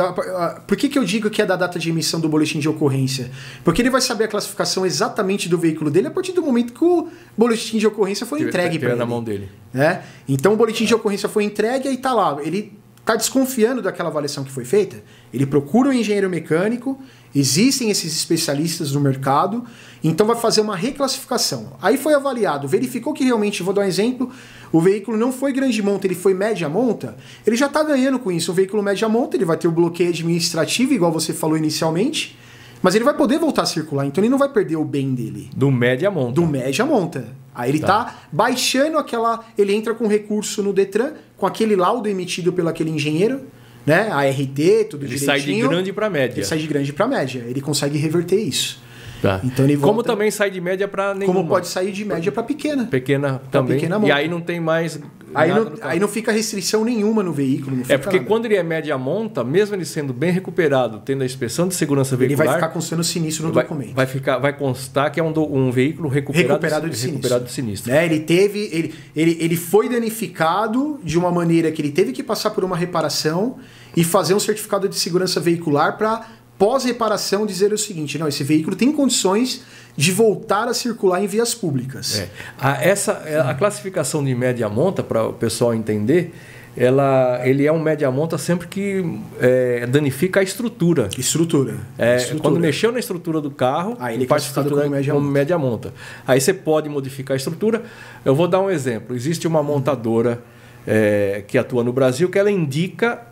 [0.66, 3.30] por que, que eu digo que é da data de emissão do boletim de ocorrência?
[3.62, 6.84] Porque ele vai saber a classificação exatamente do veículo dele a partir do momento que
[6.84, 7.08] o
[7.38, 8.98] boletim de ocorrência foi entregue para ele.
[8.98, 9.48] na mão dele.
[9.74, 10.00] É?
[10.28, 12.36] Então o boletim de ocorrência foi entregue e está lá.
[12.42, 16.98] Ele está desconfiando daquela avaliação que foi feita, ele procura um engenheiro mecânico,
[17.34, 19.62] existem esses especialistas no mercado,
[20.02, 21.74] então vai fazer uma reclassificação.
[21.82, 24.30] Aí foi avaliado, verificou que realmente, vou dar um exemplo,
[24.72, 27.14] o veículo não foi grande monta, ele foi média monta,
[27.46, 28.50] ele já está ganhando com isso.
[28.50, 32.38] O veículo média monta, ele vai ter o bloqueio administrativo, igual você falou inicialmente,
[32.80, 35.50] mas ele vai poder voltar a circular, então ele não vai perder o bem dele.
[35.54, 36.32] Do média monta.
[36.32, 37.28] Do média monta.
[37.54, 39.44] Aí ele está tá baixando aquela.
[39.56, 41.12] Ele entra com recurso no Detran,
[41.44, 43.42] com aquele laudo emitido pelo aquele engenheiro,
[43.84, 44.08] né?
[44.10, 45.14] A RT, tudo ele direitinho.
[45.14, 46.38] Ele sai de grande para média.
[46.38, 47.44] Ele sai de grande para média.
[47.46, 48.80] Ele consegue reverter isso.
[49.24, 49.40] Tá.
[49.42, 49.90] Então ele volta...
[49.90, 51.38] Como também sai de média para nenhuma.
[51.38, 52.84] Como pode sair de média para pequena.
[52.84, 53.76] Pequena também.
[53.78, 55.00] Pequena e aí não tem mais.
[55.34, 57.78] Aí não, aí não fica restrição nenhuma no veículo.
[57.88, 58.28] é porque nada.
[58.28, 62.14] quando ele é média monta, mesmo ele sendo bem recuperado, tendo a inspeção de segurança
[62.18, 62.42] veicular.
[62.42, 63.94] Ele vai ficar constando sinistro no vai, documento.
[63.94, 67.48] Vai, ficar, vai constar que é um, do, um veículo recuperado, recuperado de, recuperado sinistro.
[67.48, 67.92] De sinistro.
[67.94, 72.22] É, ele, teve, ele, ele, ele foi danificado de uma maneira que ele teve que
[72.22, 73.56] passar por uma reparação
[73.96, 76.26] e fazer um certificado de segurança veicular para
[76.58, 79.62] pós-reparação dizer o seguinte: não, esse veículo tem condições
[79.96, 82.18] de voltar a circular em vias públicas.
[82.18, 82.28] É.
[82.58, 83.12] A, essa,
[83.48, 86.34] a classificação de média monta, para o pessoal entender,
[86.76, 89.04] ela, ele é um média monta sempre que
[89.40, 91.08] é, danifica a estrutura.
[91.16, 91.76] Estrutura.
[91.96, 92.42] É, estrutura.
[92.42, 95.94] Quando mexeu na estrutura do carro, Aí ele faz estrutura como média, como média monta.
[96.26, 97.82] Aí você pode modificar a estrutura.
[98.24, 99.14] Eu vou dar um exemplo.
[99.14, 100.42] Existe uma montadora
[100.84, 103.22] é, que atua no Brasil que ela indica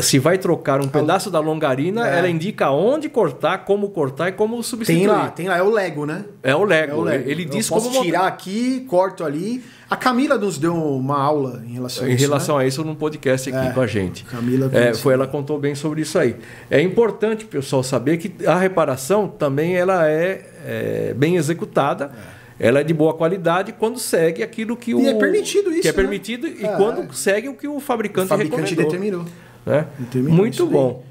[0.00, 2.18] se vai trocar um pedaço da longarina, é.
[2.18, 5.00] ela indica onde cortar, como cortar e como substituir.
[5.00, 6.24] Tem lá, tem lá, é o Lego, né?
[6.42, 6.92] É o Lego.
[6.92, 7.28] É o Lego.
[7.28, 9.62] Ele diz Eu posso como tirar aqui, corto ali.
[9.90, 12.16] A Camila nos deu uma aula em relação a isso.
[12.16, 12.64] Em relação né?
[12.64, 14.24] a isso, num podcast aqui é, com a gente.
[14.24, 16.36] Camila é, foi ela contou bem sobre isso aí.
[16.70, 22.12] É importante o pessoal saber que a reparação também ela é, é bem executada.
[22.38, 25.82] É ela é de boa qualidade quando segue aquilo que o e é permitido isso
[25.82, 25.96] que é né?
[25.96, 29.24] permitido e é, quando segue o que o fabricante, o fabricante determinou
[29.64, 29.86] né?
[30.14, 31.04] Muito bom.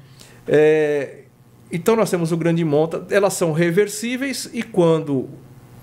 [0.46, 1.22] É,
[1.70, 5.28] então nós temos o grande monta, elas são reversíveis e quando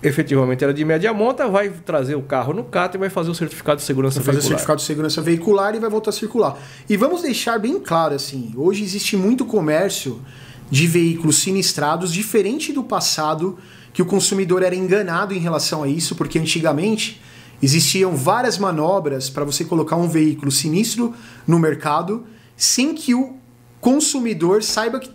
[0.01, 3.31] efetivamente ela é de média monta, vai trazer o carro no CAT e vai fazer
[3.31, 4.45] o certificado de segurança vai fazer veicular.
[4.45, 6.57] o certificado de segurança veicular e vai voltar a circular.
[6.87, 10.21] E vamos deixar bem claro assim, hoje existe muito comércio
[10.69, 13.57] de veículos sinistrados diferente do passado
[13.91, 17.21] que o consumidor era enganado em relação a isso, porque antigamente
[17.61, 21.13] existiam várias manobras para você colocar um veículo sinistro
[21.45, 22.25] no mercado
[22.59, 23.37] sem que o
[23.79, 25.09] consumidor saiba que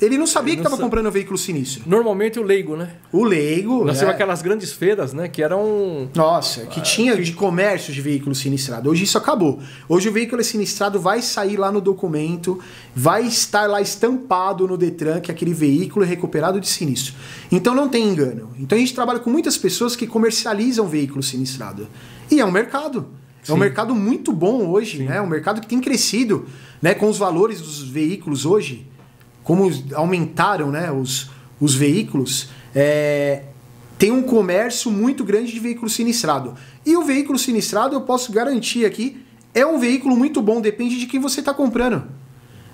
[0.00, 1.82] ele não sabia ele que estava comprando um veículo sinistro.
[1.84, 2.92] Normalmente o leigo, né?
[3.12, 3.84] O leigo.
[3.84, 4.08] Nós é.
[4.08, 5.26] aquelas grandes feiras, né?
[5.26, 6.08] Que eram.
[6.14, 7.22] Nossa, que ah, tinha que...
[7.24, 8.88] de comércio de veículo sinistrado.
[8.88, 9.58] Hoje isso acabou.
[9.88, 12.60] Hoje o veículo sinistrado vai sair lá no documento,
[12.94, 17.14] vai estar lá estampado no Detran que aquele veículo é recuperado de sinistro.
[17.50, 18.52] Então não tem engano.
[18.56, 21.88] Então a gente trabalha com muitas pessoas que comercializam veículo sinistrado.
[22.30, 23.08] E é um mercado.
[23.48, 25.04] É um mercado muito bom hoje, Sim.
[25.04, 25.16] né?
[25.16, 26.46] É um mercado que tem crescido,
[26.80, 26.94] né?
[26.94, 28.86] Com os valores dos veículos hoje
[29.48, 33.44] como aumentaram né, os, os veículos, é,
[33.98, 36.54] tem um comércio muito grande de veículo sinistrado.
[36.84, 39.24] E o veículo sinistrado, eu posso garantir aqui,
[39.54, 42.04] é um veículo muito bom, depende de quem você está comprando.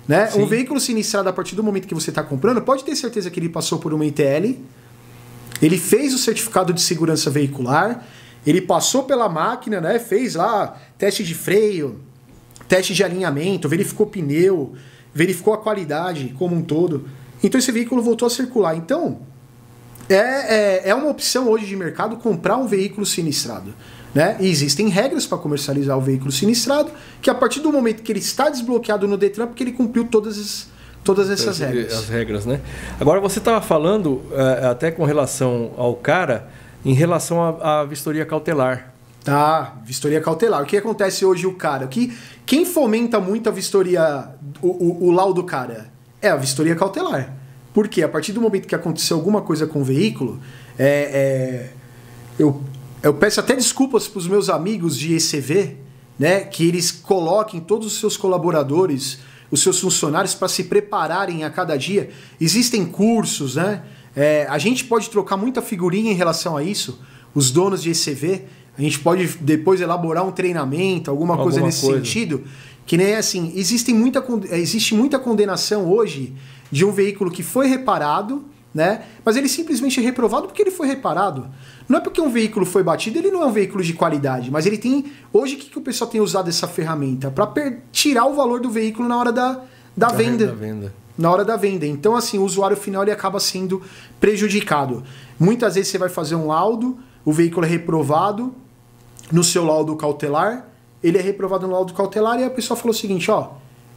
[0.05, 0.29] Né?
[0.35, 3.39] Um veículo sinistrado, a partir do momento que você está comprando, pode ter certeza que
[3.39, 4.59] ele passou por uma ITL,
[5.61, 8.05] ele fez o certificado de segurança veicular,
[8.45, 9.97] ele passou pela máquina, né?
[9.97, 12.01] fez lá teste de freio,
[12.67, 14.73] teste de alinhamento, verificou pneu,
[15.13, 17.07] verificou a qualidade como um todo.
[17.43, 18.75] Então esse veículo voltou a circular.
[18.75, 19.19] Então,
[20.09, 23.73] é, é, é uma opção hoje de mercado comprar um veículo sinistrado.
[24.13, 24.37] Né?
[24.39, 26.89] E existem regras para comercializar o veículo sinistrado,
[27.21, 30.37] que a partir do momento que ele está desbloqueado no Detran, porque ele cumpriu todas
[30.37, 30.67] as,
[31.03, 31.93] todas essas as, regras.
[31.93, 32.61] As regras, né?
[32.99, 36.49] Agora você estava falando, é, até com relação ao cara,
[36.85, 38.94] em relação à vistoria cautelar.
[39.25, 40.61] Tá, vistoria cautelar.
[40.61, 41.87] O que acontece hoje o cara?
[41.87, 42.15] Que
[42.45, 44.29] quem fomenta muito a vistoria,
[44.61, 47.35] o, o, o laudo cara, é a vistoria cautelar.
[47.73, 50.39] Porque a partir do momento que aconteceu alguma coisa com o veículo,
[50.77, 51.71] é, é,
[52.37, 52.61] eu,
[53.01, 55.75] eu peço até desculpas para os meus amigos de ECV,
[56.19, 59.17] né, que eles coloquem todos os seus colaboradores,
[59.49, 62.11] os seus funcionários para se prepararem a cada dia.
[62.39, 63.81] Existem cursos, né?
[64.15, 67.01] É, a gente pode trocar muita figurinha em relação a isso.
[67.33, 68.45] Os donos de ECV,
[68.77, 71.97] a gente pode depois elaborar um treinamento, alguma, alguma coisa nesse coisa.
[71.97, 72.43] sentido.
[72.85, 76.33] Que nem assim, existe muita, existe muita condenação hoje
[76.71, 79.03] de um veículo que foi reparado, né?
[79.23, 81.47] Mas ele simplesmente é reprovado porque ele foi reparado.
[81.87, 84.65] Não é porque um veículo foi batido, ele não é um veículo de qualidade, mas
[84.65, 85.05] ele tem.
[85.31, 87.31] Hoje, o que, que o pessoal tem usado essa ferramenta?
[87.31, 89.53] Para tirar o valor do veículo na hora da,
[89.95, 90.53] da, da venda.
[90.53, 90.93] venda.
[91.17, 91.85] Na hora da venda.
[91.85, 93.81] Então, assim, o usuário final ele acaba sendo
[94.19, 95.03] prejudicado.
[95.39, 98.53] Muitas vezes você vai fazer um laudo, o veículo é reprovado,
[99.31, 100.67] no seu laudo cautelar,
[101.03, 103.51] ele é reprovado no laudo cautelar e a pessoa falou o seguinte, ó,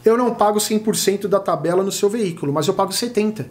[0.04, 3.46] eu não pago 100% da tabela no seu veículo, mas eu pago 70%.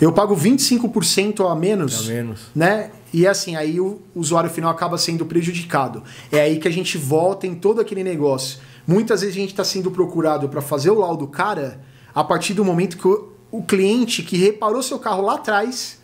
[0.00, 2.92] Eu pago 25% a menos, a menos, né?
[3.12, 6.04] E assim, aí o usuário final acaba sendo prejudicado.
[6.30, 8.60] É aí que a gente volta em todo aquele negócio.
[8.86, 11.80] Muitas vezes a gente está sendo procurado para fazer o laudo cara
[12.14, 15.98] a partir do momento que o, o cliente que reparou seu carro lá atrás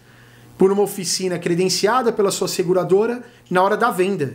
[0.59, 4.35] por uma oficina credenciada pela sua seguradora na hora da venda.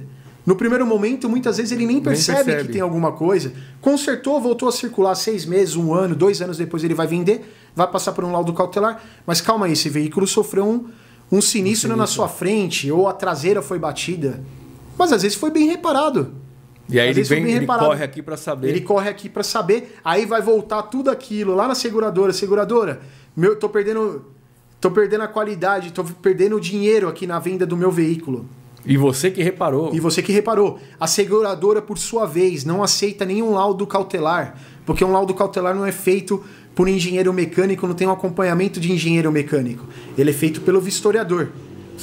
[0.49, 3.53] No primeiro momento, muitas vezes ele nem percebe, nem percebe, que tem alguma coisa.
[3.79, 7.53] Consertou, voltou a circular seis meses, um ano, dois anos depois ele vai vender.
[7.75, 8.99] vai passar por um laudo cautelar.
[9.27, 10.87] Mas calma aí, esse veículo sofreu um,
[11.31, 14.43] um sinistro, um na sua frente, ou a traseira foi batida.
[14.97, 16.33] Mas às vezes foi bem reparado.
[16.89, 18.69] E aí ele, vem, ele corre aqui para saber.
[18.69, 22.33] Ele corre aqui para saber, aí vai voltar tudo aquilo lá na seguradora.
[22.33, 23.01] Seguradora,
[23.37, 24.25] meu, tô perdendo,
[24.81, 28.49] tô perdendo a qualidade, tô perdendo o dinheiro aqui na venda do meu veículo.
[28.89, 29.91] E você que reparou.
[29.93, 30.79] E você que reparou.
[30.99, 35.85] A seguradora, por sua vez, não aceita nenhum laudo cautelar, porque um laudo cautelar não
[35.85, 39.85] é feito por engenheiro mecânico, não tem um acompanhamento de engenheiro mecânico.
[40.17, 41.49] Ele é feito pelo vistoriador.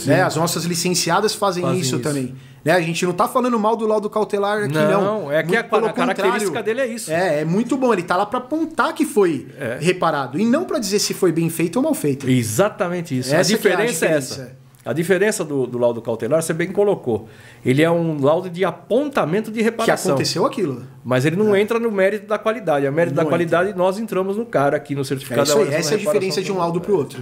[0.05, 0.22] Né?
[0.22, 2.34] As nossas licenciadas fazem, fazem isso, isso, também.
[2.64, 2.72] Né?
[2.72, 5.22] A gente não está falando mal do laudo cautelar aqui, não.
[5.22, 7.11] Não, é que a, a característica dele é isso.
[7.11, 7.93] É, é muito bom.
[7.93, 9.78] Ele está lá para apontar que foi é.
[9.80, 12.28] reparado e não para dizer se foi bem feito ou mal feito.
[12.28, 13.34] Exatamente isso.
[13.34, 14.66] Essa a diferença é, a diferença é essa.
[14.87, 17.28] A diferença do, do, laudo cautelar, você bem colocou.
[17.64, 19.97] Ele é um laudo de apontamento de reparação.
[19.97, 20.84] Que aconteceu aquilo.
[21.05, 21.61] Mas ele não é.
[21.61, 22.87] entra no mérito da qualidade.
[22.87, 23.82] A mérito não da qualidade, entra.
[23.82, 25.41] nós entramos no cara aqui no certificado.
[25.41, 25.74] É isso aí.
[25.74, 27.20] Essa é a diferença de um laudo para o outro.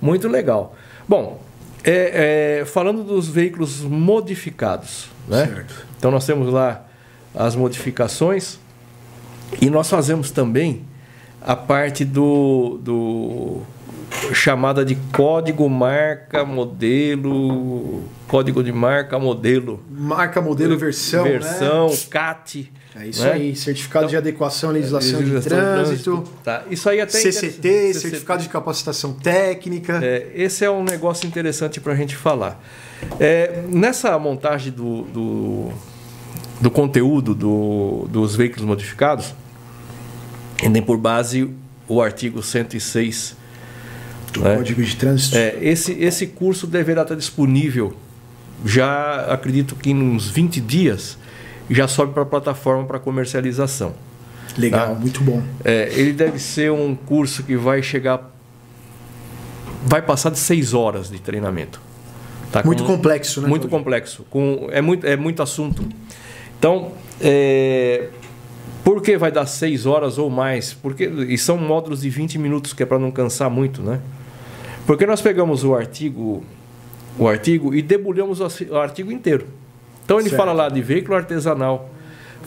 [0.00, 0.76] Muito legal.
[1.08, 1.42] Bom,
[1.82, 5.08] é, é, falando dos veículos modificados.
[5.26, 5.46] Né?
[5.46, 5.86] Certo.
[5.98, 6.86] Então nós temos lá
[7.34, 8.60] as modificações
[9.60, 10.84] e nós fazemos também
[11.42, 13.62] a parte do, do
[14.32, 19.82] chamada de código marca modelo, código de marca modelo.
[19.90, 21.96] Marca modelo versão, versão, né?
[22.10, 22.72] CAT.
[22.96, 23.32] É isso né?
[23.32, 26.10] aí, certificado então, de adequação à legislação, legislação de trânsito.
[26.12, 26.32] Trânsito.
[26.44, 26.62] Tá.
[26.70, 29.98] Isso aí até CCT, certificado de capacitação técnica.
[30.02, 32.62] É, esse é um negócio interessante para a gente falar.
[33.18, 35.72] É, nessa montagem do, do,
[36.60, 39.34] do conteúdo do, dos veículos modificados,
[40.56, 41.50] tem por base
[41.88, 43.36] o artigo 106
[44.40, 44.56] né?
[44.56, 45.36] Código de Trânsito.
[45.36, 47.96] É, esse, esse curso deverá estar disponível
[48.64, 51.18] já, acredito que em uns 20 dias,
[51.70, 53.94] já sobe para a plataforma para comercialização.
[54.56, 54.94] Legal, tá?
[54.94, 55.42] muito bom.
[55.64, 58.32] É, ele deve ser um curso que vai chegar.
[59.84, 61.80] Vai passar de seis horas de treinamento.
[62.52, 62.62] Tá?
[62.64, 63.48] Muito com, complexo, né?
[63.48, 64.24] Muito complexo.
[64.30, 65.84] Com, é, muito, é muito assunto.
[66.58, 68.08] Então, é,
[68.84, 70.72] por que vai dar seis horas ou mais?
[70.72, 74.00] Porque, e são módulos de 20 minutos, que é para não cansar muito, né?
[74.86, 76.44] Porque nós pegamos o artigo,
[77.18, 79.46] o artigo e debulhamos o artigo inteiro.
[80.04, 80.40] Então ele certo.
[80.40, 81.90] fala lá de veículo artesanal,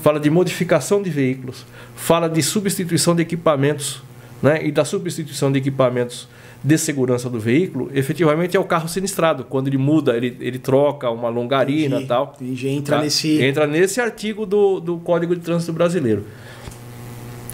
[0.01, 1.65] fala de modificação de veículos,
[1.95, 4.03] fala de substituição de equipamentos,
[4.41, 4.65] né?
[4.65, 6.27] E da substituição de equipamentos
[6.63, 9.43] de segurança do veículo, efetivamente é o carro sinistrado.
[9.43, 12.35] Quando ele muda, ele, ele troca uma longarina e tal.
[12.35, 12.67] Entendi.
[12.67, 13.03] Entra, tá?
[13.03, 13.41] nesse...
[13.41, 16.25] entra nesse artigo do, do Código de Trânsito Brasileiro.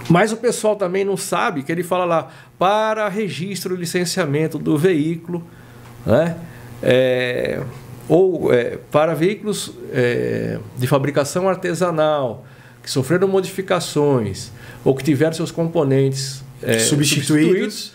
[0.10, 2.30] Mas o pessoal também não sabe que ele fala lá
[2.60, 5.43] para registro e licenciamento do veículo,
[6.06, 6.38] né?
[6.82, 7.62] É,
[8.10, 12.45] ou é, para veículos é, de fabricação artesanal
[12.82, 14.51] que sofreram modificações
[14.84, 17.93] ou que tiveram seus componentes é, substituídos, substituídos,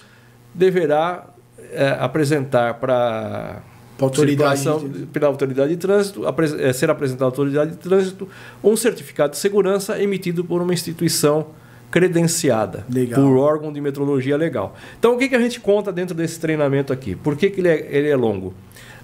[0.55, 1.27] deverá
[1.73, 3.63] é, apresentar para
[4.01, 5.07] autoridade de...
[5.07, 6.23] pela autoridade de trânsito,
[6.59, 8.29] é, ser apresentado à autoridade de trânsito
[8.65, 11.49] um certificado de segurança emitido por uma instituição
[11.91, 13.21] credenciada legal.
[13.21, 14.77] por órgão de metrologia legal.
[14.99, 17.15] Então, o que, que a gente conta dentro desse treinamento aqui?
[17.15, 18.55] Por que, que ele, é, ele é longo?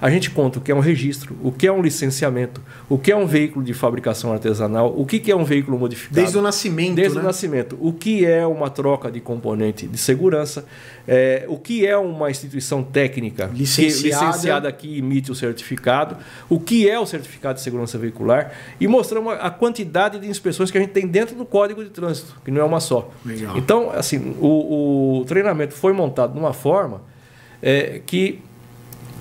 [0.04, 3.10] A gente conta o que é um registro, o que é um licenciamento, o que
[3.10, 6.14] é um veículo de fabricação artesanal, o que é um veículo modificado.
[6.14, 6.96] Desde o nascimento.
[6.96, 7.22] Desde né?
[7.22, 7.78] o nascimento.
[7.80, 10.66] O que é uma troca de componente de segurança,
[11.08, 13.96] é, o que é uma instituição técnica licenciada.
[13.96, 16.18] Que, licenciada que emite o certificado,
[16.50, 20.76] o que é o certificado de segurança veicular e mostramos a quantidade de inspeções que
[20.76, 23.10] a gente tem dentro do Código de Trânsito, que não é uma só.
[23.24, 23.56] Legal.
[23.56, 27.00] Então, assim, o, o treinamento foi montado de uma forma
[27.62, 28.42] é, que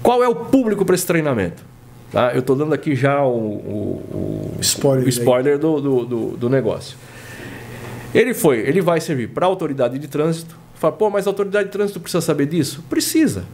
[0.03, 1.63] qual é o público para esse treinamento?
[2.11, 2.33] Tá?
[2.33, 6.49] Eu estou dando aqui já o, o, o spoiler, o spoiler do, do, do, do,
[6.49, 6.95] negócio.
[8.13, 10.55] Ele foi, ele vai servir para a autoridade de trânsito.
[10.75, 12.83] Fala, pô, mas a autoridade de trânsito precisa saber disso?
[12.87, 13.45] Precisa.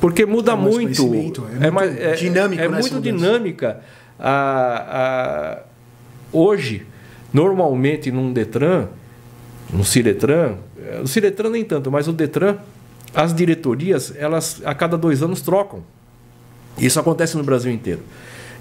[0.00, 1.02] Porque muda é muito.
[1.60, 3.80] É, é, mais, é, dinâmico, é, muito dinâmica.
[4.16, 5.58] A, a,
[6.32, 6.86] hoje,
[7.32, 8.88] normalmente num Detran,
[9.72, 10.56] no Ciretran,
[11.00, 12.58] no Ciretran nem tanto, mas o Detran
[13.14, 15.82] as diretorias, elas a cada dois anos trocam.
[16.76, 18.02] Isso acontece no Brasil inteiro.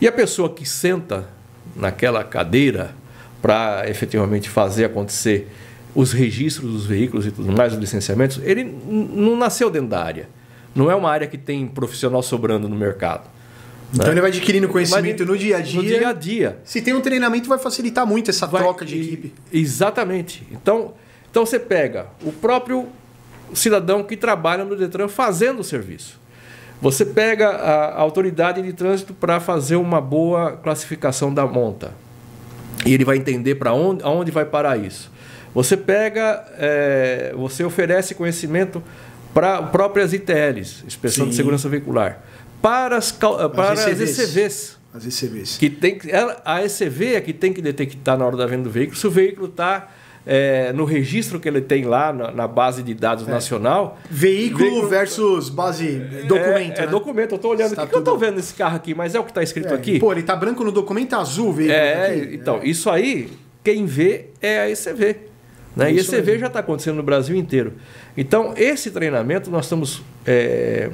[0.02, 1.28] E a pessoa que senta
[1.76, 2.96] naquela cadeira
[3.42, 5.52] para efetivamente fazer acontecer
[5.94, 10.30] os registros dos veículos e tudo mais, os licenciamentos, ele não nasceu dentro da área.
[10.76, 13.28] Não é uma área que tem profissional sobrando no mercado.
[13.94, 14.14] Então né?
[14.14, 15.82] ele vai adquirindo conhecimento vai, no dia a dia.
[15.82, 16.60] No dia a dia.
[16.64, 19.34] Se tem um treinamento, vai facilitar muito essa vai, troca de equipe.
[19.52, 20.46] Exatamente.
[20.52, 20.94] Então,
[21.32, 22.88] então você pega o próprio
[23.54, 26.20] cidadão que trabalha no Detran fazendo o serviço.
[26.82, 31.92] Você pega a autoridade de trânsito para fazer uma boa classificação da monta.
[32.86, 35.12] E ele vai entender para onde, aonde vai parar isso.
[35.54, 38.84] Você pega, é, você oferece conhecimento
[39.34, 41.32] para próprias ITLs, Inspeção Sim.
[41.32, 42.22] de Segurança Veicular,
[42.62, 44.10] para as, para as ECVs.
[44.10, 44.78] As ECVs.
[44.94, 45.58] As ECVs.
[45.58, 46.00] Que tem,
[46.46, 49.12] a ECV é que tem que detectar na hora da venda do veículo se o
[49.12, 49.90] veículo está
[50.28, 53.32] é, no registro que ele tem lá na, na base de dados é.
[53.32, 53.98] nacional.
[54.10, 56.80] Veículo, veículo, versus base documento.
[56.80, 56.88] É, é né?
[56.88, 57.32] documento.
[57.32, 57.72] Eu estou olhando.
[57.72, 58.94] O que, que eu estou vendo nesse carro aqui?
[58.94, 60.00] Mas é o que está escrito é, aqui.
[60.00, 61.80] Pô, ele está branco no documento azul, veículo.
[61.80, 62.36] É, aqui.
[62.36, 63.32] então, isso aí,
[63.64, 65.16] quem vê é a ECV.
[65.74, 65.94] Né?
[65.94, 66.40] E a ECV mesmo.
[66.40, 67.74] já está acontecendo no Brasil inteiro.
[68.18, 70.90] Então, esse treinamento nós estamos é,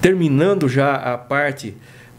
[0.00, 1.76] terminando já a parte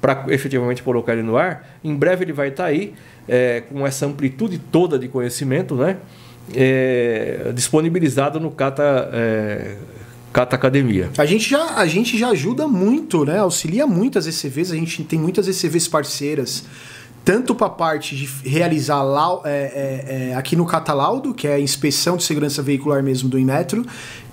[0.08, 1.68] para efetivamente colocar ele no ar.
[1.84, 2.93] Em breve ele vai estar tá aí
[3.28, 5.97] é, com essa amplitude toda de conhecimento, né?
[6.55, 9.76] É, disponibilizado no Cata, é,
[10.32, 11.10] Cata Academia.
[11.18, 13.39] A gente, já, a gente já ajuda muito, né?
[13.39, 16.64] auxilia muito as ECVs, a gente tem muitas ECVs parceiras,
[17.26, 21.55] tanto para a parte de realizar lau, é, é, é, aqui no Catalaudo, que é
[21.55, 23.86] a inspeção de segurança veicular mesmo do Inmetro,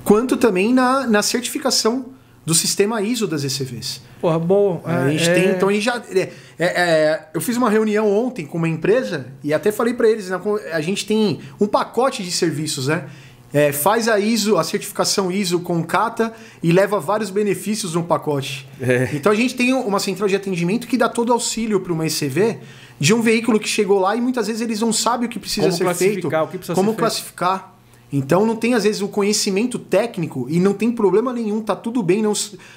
[0.05, 2.14] quanto também na, na certificação
[2.45, 4.03] do sistema ISO das ECVs.
[4.21, 4.83] Porra, bom.
[4.85, 5.35] A gente é...
[5.35, 6.03] tem, então a gente já.
[6.11, 10.09] É, é, é, eu fiz uma reunião ontem com uma empresa e até falei para
[10.09, 10.41] eles, né,
[10.73, 13.09] a gente tem um pacote de serviços, né?
[13.53, 18.69] É, faz a ISO, a certificação ISO com Cata e leva vários benefícios no pacote.
[18.81, 19.11] É.
[19.13, 22.59] Então a gente tem uma central de atendimento que dá todo auxílio para uma ECV
[22.99, 25.69] de um veículo que chegou lá e muitas vezes eles não sabem o que precisa
[25.69, 27.59] como ser feito, o que precisa como ser classificar.
[27.59, 27.74] Feito.
[28.17, 32.01] Então não tem às vezes o conhecimento técnico e não tem problema nenhum, tá tudo
[32.01, 32.33] bem não,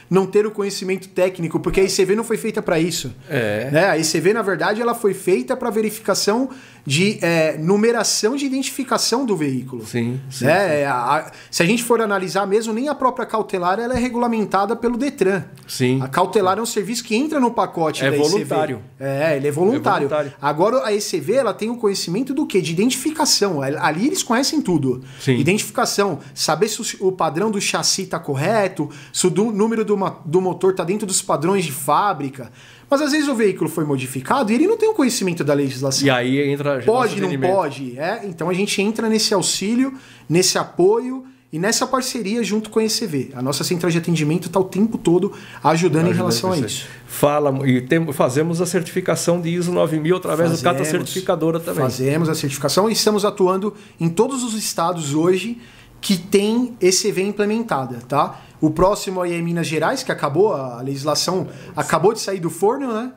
[0.09, 3.13] não ter o conhecimento técnico, porque a ICV não foi feita para isso.
[3.29, 3.69] É.
[3.71, 3.85] Né?
[3.85, 6.49] A ICV, na verdade, ela foi feita para verificação
[6.87, 9.85] de é, numeração de identificação do veículo.
[9.85, 10.21] Sim.
[10.29, 10.67] sim, né?
[10.67, 10.73] sim.
[10.73, 13.99] É, a, a, se a gente for analisar mesmo, nem a própria cautelar ela é
[13.99, 15.43] regulamentada pelo Detran.
[15.67, 16.01] Sim.
[16.01, 18.77] A cautelar é um serviço que entra no pacote é da voluntário.
[18.77, 19.11] ECV.
[19.11, 20.05] É, ele é voluntário.
[20.05, 20.33] é voluntário.
[20.41, 22.61] Agora a ECV ela tem o conhecimento do quê?
[22.61, 23.61] De identificação.
[23.61, 25.03] Ali eles conhecem tudo.
[25.19, 25.35] Sim.
[25.35, 30.71] Identificação, saber se o padrão do chassi está correto, se o número do, do motor
[30.71, 32.49] está dentro dos padrões de fábrica.
[32.89, 36.05] Mas às vezes o veículo foi modificado e ele não tem o conhecimento da legislação.
[36.05, 37.99] E aí entra Pode, não pode.
[37.99, 38.21] É?
[38.25, 39.93] Então a gente entra nesse auxílio,
[40.29, 43.31] nesse apoio e nessa parceria junto com a ECV.
[43.33, 45.33] A nossa central de atendimento está o tempo todo
[45.63, 46.87] ajudando em relação a isso.
[47.05, 51.81] Fala, e tem, fazemos a certificação de ISO 9000 através fazemos, do Cata Certificadora também.
[51.81, 55.57] Fazemos a certificação e estamos atuando em todos os estados hoje
[56.01, 58.41] que tem ECV implementada, tá?
[58.59, 62.93] O próximo aí é Minas Gerais, que acabou, a legislação acabou de sair do forno,
[62.93, 63.11] né?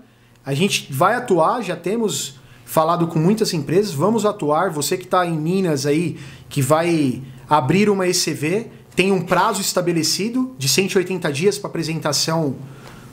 [0.44, 4.70] A gente vai atuar, já temos falado com muitas empresas, vamos atuar.
[4.70, 6.18] Você que está em Minas aí,
[6.48, 12.56] que vai abrir uma ECV, tem um prazo estabelecido de 180 dias para apresentação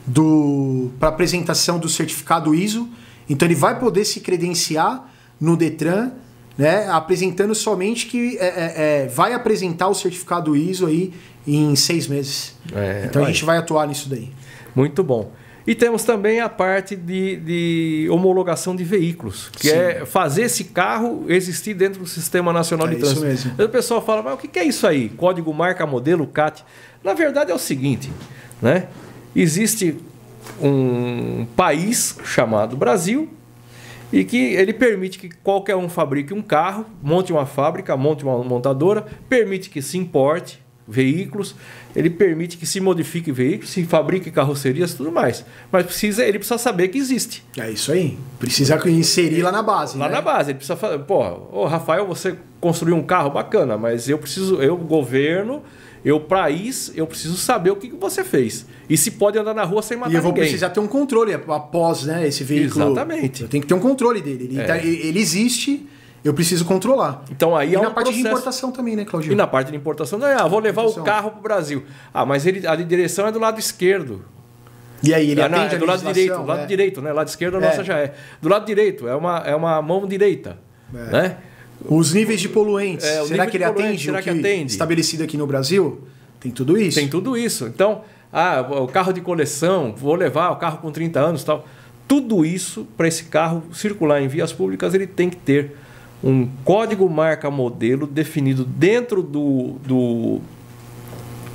[0.06, 2.88] do para apresentação do certificado ISO.
[3.28, 5.10] Então ele vai poder se credenciar
[5.40, 6.12] no Detran,
[6.58, 11.14] né, apresentando somente que é, é, é vai apresentar o certificado ISO aí
[11.46, 12.56] em seis meses.
[12.74, 13.30] É, então vai.
[13.30, 14.30] a gente vai atuar nisso daí.
[14.74, 15.30] Muito bom.
[15.68, 19.76] E temos também a parte de, de homologação de veículos, que Sim.
[19.76, 23.26] é fazer esse carro existir dentro do Sistema Nacional é de Trânsito.
[23.26, 23.64] Isso mesmo.
[23.64, 25.10] O pessoal fala, mas o que é isso aí?
[25.10, 26.64] Código marca, modelo, CAT.
[27.04, 28.10] Na verdade é o seguinte,
[28.62, 28.88] né?
[29.36, 29.98] Existe
[30.60, 33.28] um país chamado Brasil
[34.12, 38.42] e que ele permite que qualquer um fabrique um carro, monte uma fábrica, monte uma
[38.42, 41.54] montadora, permite que se importe, veículos,
[41.94, 45.44] ele permite que se modifique veículos, se fabrique carrocerias, tudo mais.
[45.70, 47.44] Mas precisa, ele precisa saber que existe.
[47.58, 48.18] É isso aí.
[48.38, 49.98] Precisa inserir lá na base.
[49.98, 50.14] Lá né?
[50.14, 50.50] na base.
[50.50, 54.76] Ele precisa falar, pô, ô Rafael, você construiu um carro bacana, mas eu preciso, eu,
[54.78, 55.62] governo,
[56.04, 58.66] eu, país, eu preciso saber o que, que você fez.
[58.88, 60.16] E se pode andar na rua sem matar ninguém.
[60.16, 60.44] E eu vou ninguém.
[60.44, 62.86] precisar ter um controle após né, esse veículo.
[62.86, 63.42] Exatamente.
[63.42, 64.44] Eu tenho que ter um controle dele.
[64.44, 64.64] Ele, é.
[64.64, 65.86] tá, ele existe
[66.24, 67.24] eu preciso controlar.
[67.30, 68.22] Então aí e é na parte processo.
[68.22, 69.32] de importação também, né, Claudio?
[69.32, 71.84] E na parte de importação, não, ah, vou levar o carro para o Brasil.
[72.12, 74.24] Ah, mas ele, a direção é do lado esquerdo.
[75.02, 76.66] E aí ele ah, atende é do lado direito, do lado é.
[76.66, 77.12] direito, né?
[77.12, 77.84] Lado esquerdo a nossa é.
[77.84, 78.14] já é.
[78.42, 80.58] Do lado direito é uma, é uma mão direita,
[80.92, 81.10] é.
[81.10, 81.36] né?
[81.86, 83.06] Os níveis de poluentes.
[83.06, 84.72] É, será que ele atende será que, que atende?
[84.72, 86.00] estabelecido aqui no Brasil?
[86.40, 86.98] Tem tudo isso.
[86.98, 87.66] Tem tudo isso.
[87.66, 88.02] Então,
[88.32, 91.66] ah, o carro de coleção, vou levar o carro com 30 anos, tal.
[92.06, 95.76] Tudo isso para esse carro circular em vias públicas, ele tem que ter
[96.22, 100.40] um código marca modelo definido dentro do, do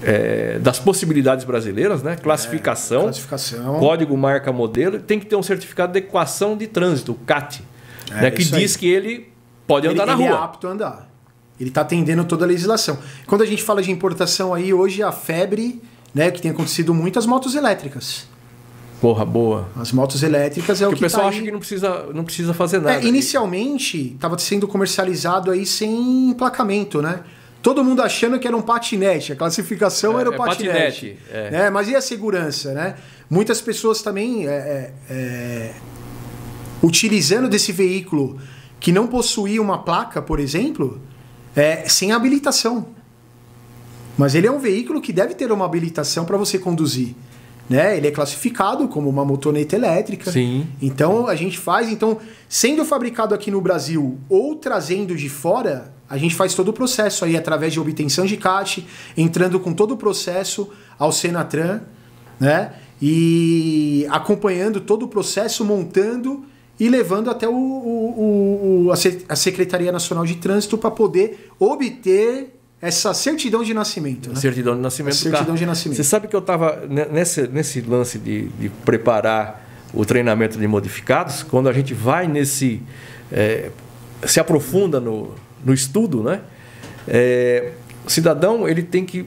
[0.02, 2.16] é, das possibilidades brasileiras, né?
[2.16, 7.14] Classificação, é, classificação, código marca modelo, tem que ter um certificado de equação de trânsito,
[7.26, 7.64] CAT,
[8.12, 8.32] é, né?
[8.32, 8.80] que diz aí.
[8.80, 9.33] que ele
[9.68, 10.26] pode andar ele, na rua.
[10.26, 11.10] Ele é apto a andar.
[11.60, 12.98] Ele está atendendo toda a legislação.
[13.28, 15.82] Quando a gente fala de importação aí, hoje a febre,
[16.14, 18.28] né, que tem acontecido muitas motos elétricas.
[19.00, 19.68] Porra, boa.
[19.76, 21.46] As motos elétricas é Porque o que o pessoal tá acha aí.
[21.46, 23.02] que não precisa, não precisa fazer nada.
[23.02, 27.20] É, inicialmente estava sendo comercializado aí sem emplacamento, né?
[27.62, 30.74] Todo mundo achando que era um patinete, a classificação É, era o é patinete.
[30.76, 31.52] patinete, é.
[31.52, 31.70] né?
[31.70, 32.96] Mas e a segurança, né?
[33.30, 35.74] Muitas pessoas também é, é,
[36.82, 38.40] utilizando desse veículo
[38.84, 41.00] que não possuía uma placa, por exemplo,
[41.56, 42.88] é, sem habilitação.
[44.18, 47.16] Mas ele é um veículo que deve ter uma habilitação para você conduzir.
[47.70, 47.96] Né?
[47.96, 50.30] Ele é classificado como uma motoneta elétrica.
[50.30, 50.68] Sim.
[50.82, 52.18] Então a gente faz, então,
[52.50, 57.24] sendo fabricado aqui no Brasil ou trazendo de fora, a gente faz todo o processo
[57.24, 60.70] aí através de obtenção de CAT, entrando com todo o processo
[61.00, 61.80] ao Senatran,
[62.38, 62.74] né?
[63.02, 66.46] E acompanhando todo o processo, montando
[66.84, 71.50] e levando até o, o- o- a Se- a Secretaria Nacional de Trânsito para poder
[71.60, 74.30] obter essa certidão de nascimento.
[74.30, 74.36] Né?
[74.36, 75.96] Certidão de nascimento certidão de nascimento.
[75.98, 81.44] Você sabe que eu estava nesse, nesse lance de, de preparar o treinamento de modificados,
[81.44, 82.82] quando a gente vai nesse.
[83.32, 83.70] é,
[84.26, 86.42] se aprofunda no, no estudo, né?
[87.08, 87.72] É,
[88.06, 89.26] o cidadão ele tem que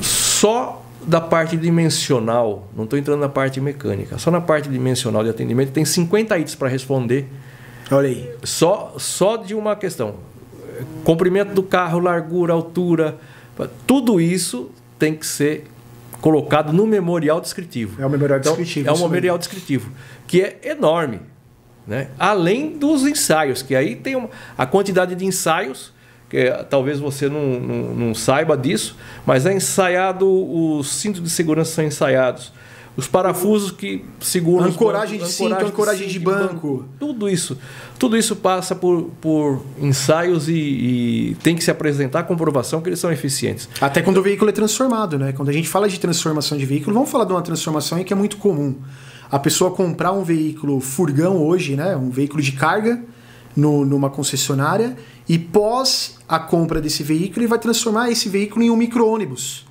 [0.00, 5.30] só da parte dimensional, não estou entrando na parte mecânica, só na parte dimensional de
[5.30, 7.28] atendimento, tem 50 itens para responder
[7.90, 8.28] Olha aí.
[8.42, 10.16] só, só de uma questão.
[11.04, 13.16] Comprimento do carro, largura, altura,
[13.86, 15.64] tudo isso tem que ser
[16.20, 18.02] colocado no memorial descritivo.
[18.02, 18.88] É o memorial Então, descritivo.
[18.88, 19.12] é um isso mesmo.
[19.14, 19.90] memorial descritivo,
[20.26, 21.20] que é enorme.
[21.86, 22.08] Né?
[22.18, 24.28] Além dos ensaios, que aí tem uma,
[24.58, 25.92] a quantidade de ensaios,
[26.28, 31.72] que talvez você não, não, não saiba disso, mas é ensaiado, os cintos de segurança
[31.72, 32.52] são ensaiados.
[32.96, 36.86] Os parafusos que seguram Ancoragem bancos, de cinto, ancoragem de banco.
[36.98, 37.58] tudo isso.
[37.98, 42.88] Tudo isso passa por, por ensaios e, e tem que se apresentar a comprovação que
[42.88, 43.68] eles são eficientes.
[43.82, 45.32] Até quando o veículo é transformado, né?
[45.32, 48.16] Quando a gente fala de transformação de veículo, vamos falar de uma transformação que é
[48.16, 48.74] muito comum.
[49.30, 51.94] A pessoa comprar um veículo furgão hoje, né?
[51.96, 53.02] Um veículo de carga
[53.56, 54.96] no- numa concessionária
[55.28, 59.66] e pós a compra desse veículo ele vai transformar esse veículo em um micro-ônibus.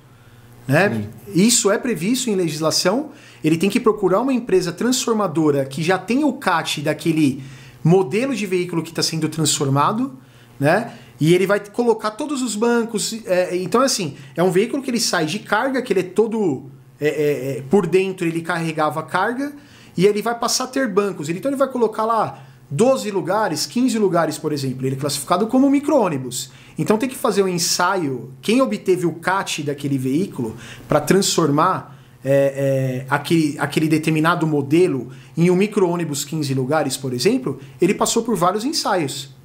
[0.66, 1.04] Né?
[1.32, 3.10] Isso é previsto em legislação.
[3.44, 7.42] Ele tem que procurar uma empresa transformadora que já tem o CAT daquele
[7.84, 10.18] modelo de veículo que está sendo transformado,
[10.58, 10.92] né?
[11.20, 13.14] E ele vai colocar todos os bancos.
[13.26, 16.64] é, então, assim, é um veículo que ele sai de carga, que ele é todo.
[17.00, 19.54] é, é, é, por dentro ele carregava carga,
[19.96, 21.28] e ele vai passar a ter bancos.
[21.28, 24.86] Então ele vai colocar lá 12 lugares, 15 lugares, por exemplo.
[24.86, 26.50] Ele é classificado como micro-ônibus.
[26.78, 28.32] Então tem que fazer um ensaio.
[28.42, 30.56] Quem obteve o CAT daquele veículo
[30.88, 37.60] para transformar é, é, aquele, aquele determinado modelo em um micro-ônibus 15 lugares, por exemplo,
[37.80, 39.35] ele passou por vários ensaios.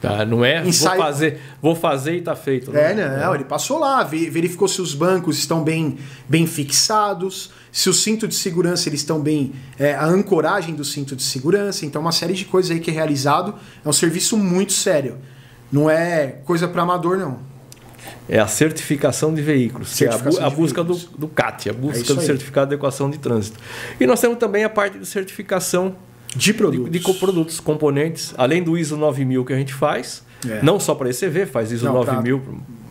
[0.00, 0.24] Tá?
[0.24, 2.76] Não é Ensaio- vou fazer, vou fazer e está feito.
[2.76, 7.88] É, não, ele passou lá, ve- verificou se os bancos estão bem, bem fixados, se
[7.90, 12.00] o cinto de segurança eles estão bem, é, a ancoragem do cinto de segurança, então
[12.00, 15.16] uma série de coisas aí que é realizado, é um serviço muito sério.
[15.70, 17.40] Não é coisa para amador não.
[18.28, 21.18] É a certificação de veículos, que é a, bu- Certificação a busca do, veículos.
[21.20, 22.26] do CAT, a busca isso do aí.
[22.26, 23.58] certificado de equação de trânsito.
[23.98, 25.96] E nós temos também a parte de certificação
[26.36, 26.90] De de, produtos.
[26.92, 30.62] de coprodutos, componentes, além do ISO 9000 que a gente faz, É.
[30.62, 32.42] não só para ECV, faz ISO Não, pra 9000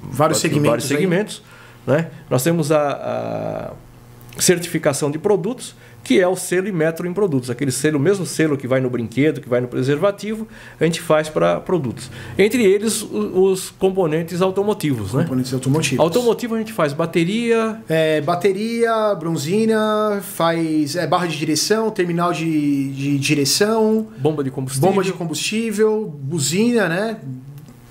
[0.04, 1.44] vários pra- segmentos vários segmentos
[1.86, 2.10] né?
[2.30, 3.72] Nós temos a,
[4.38, 5.74] a certificação de produtos,
[6.08, 8.80] que é o selo e metro em produtos, aquele selo, o mesmo selo que vai
[8.80, 10.48] no brinquedo, que vai no preservativo,
[10.80, 12.10] a gente faz para produtos.
[12.38, 15.24] Entre eles, os componentes automotivos, né?
[15.24, 16.00] Componentes automotivos.
[16.00, 22.90] Automotivo a gente faz bateria, É, bateria, bronzina, faz é, barra de direção, terminal de,
[22.94, 24.90] de direção, bomba de combustível.
[24.90, 27.18] bomba de combustível, buzina, né?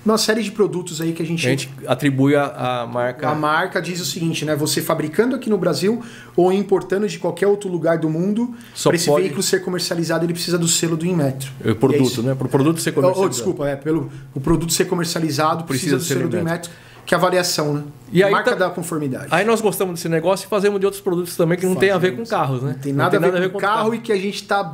[0.07, 2.45] Uma série de produtos aí que a gente, A gente atribui a,
[2.83, 3.27] a marca.
[3.27, 4.55] a marca diz o seguinte, né?
[4.55, 6.01] Você fabricando aqui no Brasil
[6.33, 10.31] ou importando de qualquer outro lugar do mundo, para esse pode- veículo ser comercializado, ele
[10.31, 11.51] precisa do selo do Inmetro.
[11.65, 12.35] O produto, é né?
[12.35, 13.25] Para o produto ser comercializado.
[13.25, 16.71] oh, desculpa, é, pelo o produto ser comercializado, precisa, Precisa do selo do Inmetro.
[17.05, 17.83] Que é a avaliação, né?
[18.11, 19.27] E aí marca tá- da conformidade.
[19.31, 21.97] Aí nós gostamos desse negócio e fazemos de outros produtos também que não tem a
[21.97, 22.73] ver com carros, né?
[22.73, 24.73] Não tem nada, a, ver com carro e que a gente está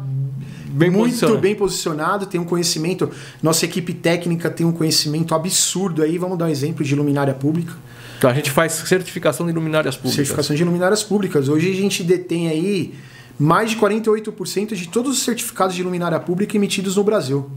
[0.73, 1.39] Bem muito posicionado.
[1.39, 3.11] bem posicionado, tem um conhecimento.
[3.41, 6.17] Nossa equipe técnica tem um conhecimento absurdo aí.
[6.17, 7.73] Vamos dar um exemplo de luminária pública.
[8.17, 10.15] Então a gente faz certificação de luminárias públicas.
[10.15, 11.47] Certificação de luminárias públicas.
[11.47, 12.93] Hoje a gente detém aí
[13.37, 17.49] mais de 48% de todos os certificados de luminária pública emitidos no Brasil.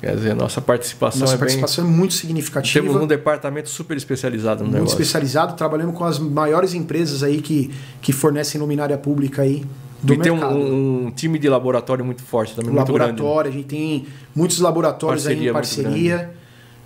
[0.00, 2.20] Quer dizer, nossa participação Nossa é participação é muito bem.
[2.20, 2.84] significativa.
[2.84, 4.94] Temos um departamento super especializado no muito negócio.
[4.94, 9.64] especializado, trabalhamos com as maiores empresas aí que, que fornecem luminária pública aí
[10.02, 10.54] do e tem mercado.
[10.54, 13.10] um, um time de laboratório muito forte também, muito grande.
[13.10, 16.34] laboratório, a gente tem muitos laboratórios aí em Parceria parceria.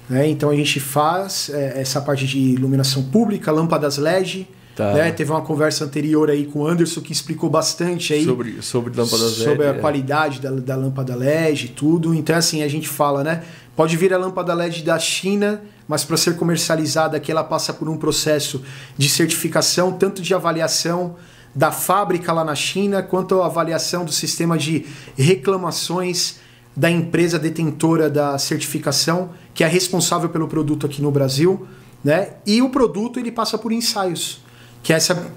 [0.08, 0.28] Né?
[0.28, 4.94] Então a gente faz é, essa parte de iluminação pública, lâmpadas LED, Tá.
[4.94, 5.12] Né?
[5.12, 9.38] Teve uma conversa anterior aí com o Anderson que explicou bastante aí sobre, sobre lâmpadas
[9.38, 9.50] LED.
[9.50, 9.74] Sobre a é.
[9.74, 12.14] qualidade da, da lâmpada LED e tudo.
[12.14, 13.42] Então, assim, a gente fala, né?
[13.76, 17.88] Pode vir a lâmpada LED da China, mas para ser comercializada aqui ela passa por
[17.88, 18.62] um processo
[18.96, 21.16] de certificação, tanto de avaliação
[21.54, 24.86] da fábrica lá na China, quanto a avaliação do sistema de
[25.16, 26.40] reclamações
[26.74, 31.66] da empresa detentora da certificação, que é responsável pelo produto aqui no Brasil,
[32.02, 32.34] né?
[32.46, 34.40] E o produto ele passa por ensaios,
[34.82, 35.30] que essa,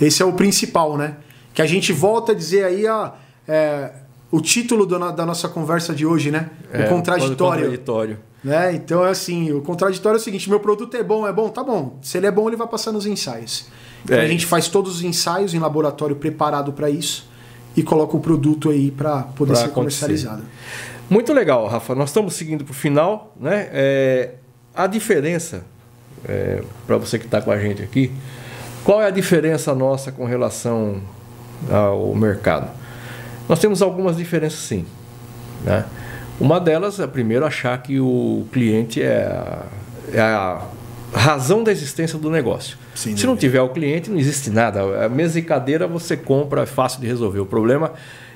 [0.00, 1.16] esse é o principal, né?
[1.54, 3.14] Que a gente volta a dizer aí a,
[3.46, 3.92] é,
[4.30, 6.50] o título do, da nossa conversa de hoje, né?
[6.72, 7.34] É, o contraditório.
[7.34, 8.18] O contraditório.
[8.42, 8.74] Né?
[8.74, 11.62] Então é assim, o contraditório é o seguinte: meu produto é bom, é bom, tá
[11.62, 11.98] bom.
[12.02, 13.66] Se ele é bom, ele vai passar nos ensaios.
[14.04, 14.22] Então é.
[14.22, 17.28] a gente faz todos os ensaios em laboratório preparado para isso
[17.76, 20.42] e coloca o produto aí para poder pra ser comercializado.
[21.08, 21.94] Muito legal, Rafa.
[21.94, 23.68] Nós estamos seguindo para o final, né?
[23.72, 24.34] É,
[24.74, 25.64] a diferença
[26.24, 28.12] é, para você que está com a gente aqui,
[28.84, 31.02] qual é a diferença nossa com relação
[31.70, 32.70] ao mercado?
[33.48, 34.86] Nós temos algumas diferenças, sim.
[35.64, 35.84] Né?
[36.38, 39.62] Uma delas é, primeiro, achar que o cliente é a,
[40.12, 40.62] é a
[41.12, 42.78] razão da existência do negócio.
[43.00, 45.06] Sim, Se não tiver o cliente, não existe nada.
[45.06, 47.40] A mesa e cadeira você compra, é fácil de resolver.
[47.40, 47.94] O problema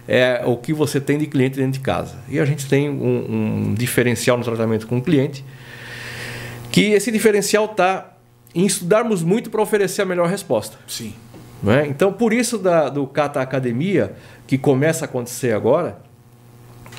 [0.08, 2.16] é o que você tem de cliente dentro de casa.
[2.30, 5.44] E a gente tem um, um diferencial no tratamento com o cliente,
[6.72, 8.14] que esse diferencial está
[8.54, 10.78] em estudarmos muito para oferecer a melhor resposta.
[10.88, 11.12] Sim.
[11.66, 11.86] É?
[11.86, 14.14] Então, por isso da, do Cata Academia,
[14.46, 15.98] que começa a acontecer agora,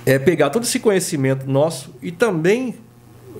[0.06, 2.76] é pegar todo esse conhecimento nosso e também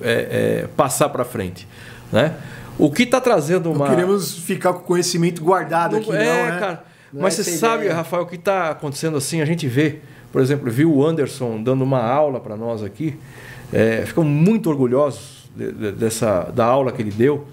[0.02, 1.68] é, é, passar para frente.
[2.10, 2.34] Né?
[2.78, 3.86] O que está trazendo uma.
[3.86, 6.58] Não queremos ficar com o conhecimento guardado não, aqui, não, é, né?
[6.58, 6.84] cara.
[7.12, 7.94] Não Mas é você sabe, ideia.
[7.94, 9.40] Rafael, o que está acontecendo assim?
[9.40, 10.00] A gente vê,
[10.30, 13.18] por exemplo, viu o Anderson dando uma aula para nós aqui.
[13.72, 17.46] É, ficamos muito orgulhosos de, de, dessa, da aula que ele deu.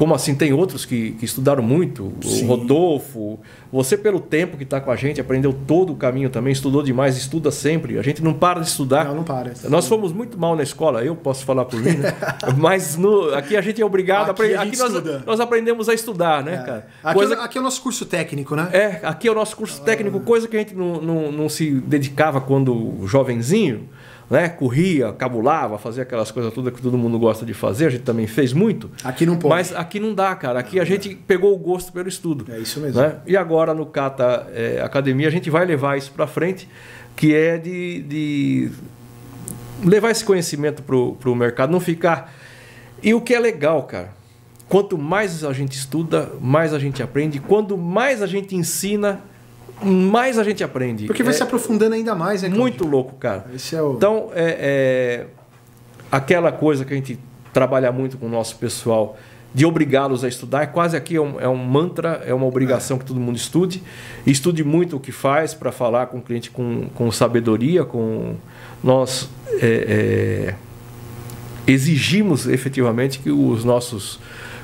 [0.00, 2.46] Como assim, tem outros que, que estudaram muito, Sim.
[2.46, 3.38] o Rodolfo.
[3.70, 7.18] Você, pelo tempo que está com a gente, aprendeu todo o caminho também, estudou demais,
[7.18, 7.98] estuda sempre.
[7.98, 9.04] A gente não para de estudar.
[9.04, 9.52] Não, não para.
[9.68, 12.14] Nós fomos muito mal na escola, eu posso falar por mim, né?
[12.56, 14.56] Mas no, aqui a gente é obrigado aqui a aprender.
[14.56, 16.56] Aqui nós, nós, aprendemos a estudar, né, é.
[16.56, 16.86] cara?
[17.04, 17.34] Aqui, coisa...
[17.34, 18.70] é, aqui é o nosso curso técnico, né?
[18.72, 21.72] É, aqui é o nosso curso técnico, coisa que a gente não, não, não se
[21.72, 23.86] dedicava quando jovenzinho
[24.30, 24.48] né?
[24.48, 28.28] Corria, cabulava, fazia aquelas coisas todas que todo mundo gosta de fazer, a gente também
[28.28, 28.88] fez muito.
[29.02, 29.52] Aqui não pode.
[29.52, 30.60] Mas aqui não dá, cara.
[30.60, 32.46] Aqui a gente pegou o gosto pelo estudo.
[32.50, 33.00] É isso mesmo.
[33.00, 33.16] Né?
[33.26, 36.68] E agora no Cata é, Academia a gente vai levar isso para frente,
[37.16, 38.70] que é de, de
[39.84, 42.32] levar esse conhecimento para o mercado, não ficar.
[43.02, 44.10] E o que é legal, cara,
[44.68, 47.40] quanto mais a gente estuda, mais a gente aprende.
[47.40, 49.20] Quando mais a gente ensina,
[49.82, 51.06] mais a gente aprende.
[51.06, 52.48] Porque vai é, se aprofundando ainda mais, né?
[52.48, 52.62] Cláudio?
[52.62, 53.46] Muito louco, cara.
[53.72, 53.94] É o...
[53.94, 55.26] Então, é, é,
[56.10, 57.18] aquela coisa que a gente
[57.52, 59.18] trabalha muito com o nosso pessoal
[59.52, 62.96] de obrigá-los a estudar, é quase aqui é um, é um mantra, é uma obrigação
[62.96, 63.82] que todo mundo estude.
[64.24, 68.36] Estude muito o que faz para falar com o cliente com, com sabedoria, com
[68.82, 69.28] nós
[69.60, 70.54] é, é,
[71.66, 74.20] exigimos efetivamente que os nossos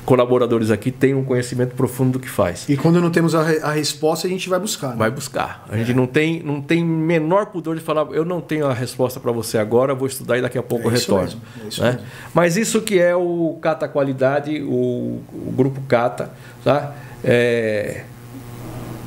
[0.07, 2.67] colaboradores aqui têm um conhecimento profundo do que faz.
[2.69, 4.91] E quando não temos a, a resposta, a gente vai buscar.
[4.91, 4.95] Né?
[4.95, 5.65] Vai buscar.
[5.69, 5.79] A é.
[5.79, 9.33] gente não tem, não tem menor pudor de falar, eu não tenho a resposta para
[9.33, 11.25] você agora, vou estudar e daqui a pouco é eu retorno.
[11.25, 11.99] Mesmo, é isso né?
[12.33, 16.31] Mas isso que é o Cata Qualidade, o, o grupo Cata,
[16.63, 16.95] tá?
[17.21, 18.05] É,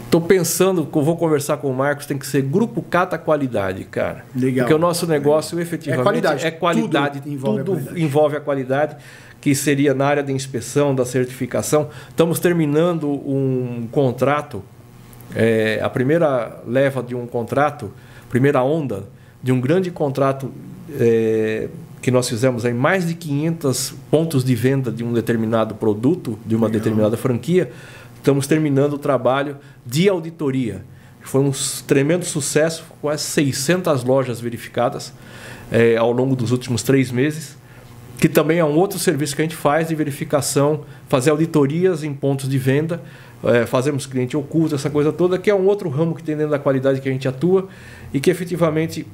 [0.04, 4.24] Estou pensando vou conversar com o Marcos, tem que ser Grupo Cata Qualidade, cara.
[4.34, 4.66] Legal.
[4.66, 6.46] Porque o nosso negócio efetivamente é qualidade.
[6.46, 8.02] É qualidade tudo, envolve, tudo a qualidade.
[8.02, 8.96] envolve a qualidade
[9.40, 11.88] que seria na área de inspeção, da certificação.
[12.08, 14.62] Estamos terminando um contrato,
[15.34, 17.90] é, a primeira leva de um contrato,
[18.28, 19.04] primeira onda
[19.42, 20.52] de um grande contrato
[20.98, 21.68] é,
[22.02, 26.54] que nós fizemos em mais de 500 pontos de venda de um determinado produto, de
[26.54, 26.80] uma Legal.
[26.80, 27.70] determinada franquia.
[28.16, 30.84] Estamos terminando o trabalho de auditoria.
[31.22, 31.52] Foi um
[31.86, 35.12] tremendo sucesso, quase 600 lojas verificadas
[35.70, 37.59] é, ao longo dos últimos três meses
[38.20, 42.12] que também é um outro serviço que a gente faz de verificação, fazer auditorias em
[42.12, 43.02] pontos de venda,
[43.42, 46.50] é, fazemos cliente oculto, essa coisa toda, que é um outro ramo que tem dentro
[46.50, 47.66] da qualidade que a gente atua
[48.12, 49.06] e que efetivamente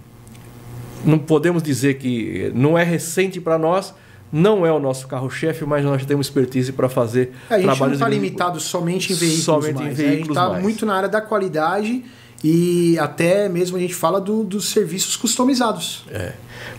[1.05, 3.95] não podemos dizer que não é recente para nós,
[4.33, 8.01] não é o nosso carro-chefe, mas nós temos expertise para fazer é, a gente trabalhos.
[8.01, 10.43] não está limitado somente em veículos, somente mais, em veículos né?
[10.43, 12.05] a gente está muito na área da qualidade
[12.49, 16.05] e até mesmo a gente fala do, dos serviços customizados.
[16.13, 16.33] É.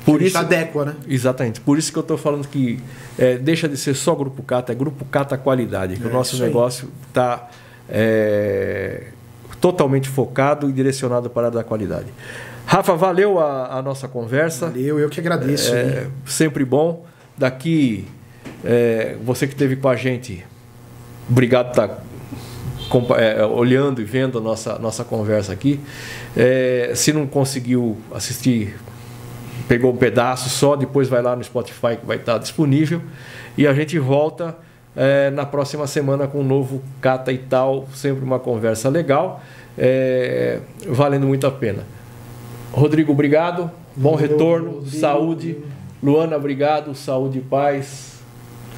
[0.05, 0.95] Por isso adequa, né?
[1.05, 1.59] Exatamente.
[1.59, 2.79] Por isso que eu estou falando que
[3.19, 6.41] é, deixa de ser só Grupo Cata, é Grupo Cata Qualidade, que é, o nosso
[6.41, 7.49] negócio está
[7.89, 9.07] é,
[9.59, 12.07] totalmente focado e direcionado para a da qualidade.
[12.65, 14.67] Rafa, valeu a, a nossa conversa.
[14.67, 15.75] Valeu, eu que agradeço.
[15.75, 17.05] É, sempre bom.
[17.37, 18.07] Daqui,
[18.63, 20.45] é, você que esteve com a gente,
[21.29, 22.06] obrigado por estar tá
[23.17, 25.79] é, olhando e vendo a nossa, nossa conversa aqui.
[26.35, 28.75] É, se não conseguiu assistir,
[29.67, 33.01] pegou um pedaço só, depois vai lá no Spotify que vai estar disponível.
[33.57, 34.55] E a gente volta
[34.95, 39.41] é, na próxima semana com um novo Cata e Tal, sempre uma conversa legal,
[39.77, 41.83] é, valendo muito a pena.
[42.71, 43.69] Rodrigo, obrigado.
[43.95, 45.57] Bom retorno, saúde.
[46.01, 48.16] Luana, obrigado, saúde e paz.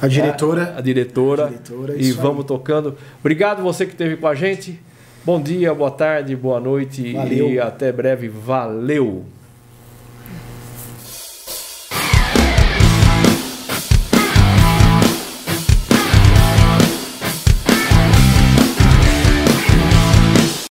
[0.00, 0.74] A diretora.
[0.76, 1.44] A, diretora.
[1.44, 2.46] A diretora e vamos aí.
[2.46, 2.96] tocando.
[3.20, 4.80] Obrigado você que esteve com a gente.
[5.24, 7.50] Bom dia, boa tarde, boa noite Valeu.
[7.50, 8.28] e até breve.
[8.28, 9.24] Valeu!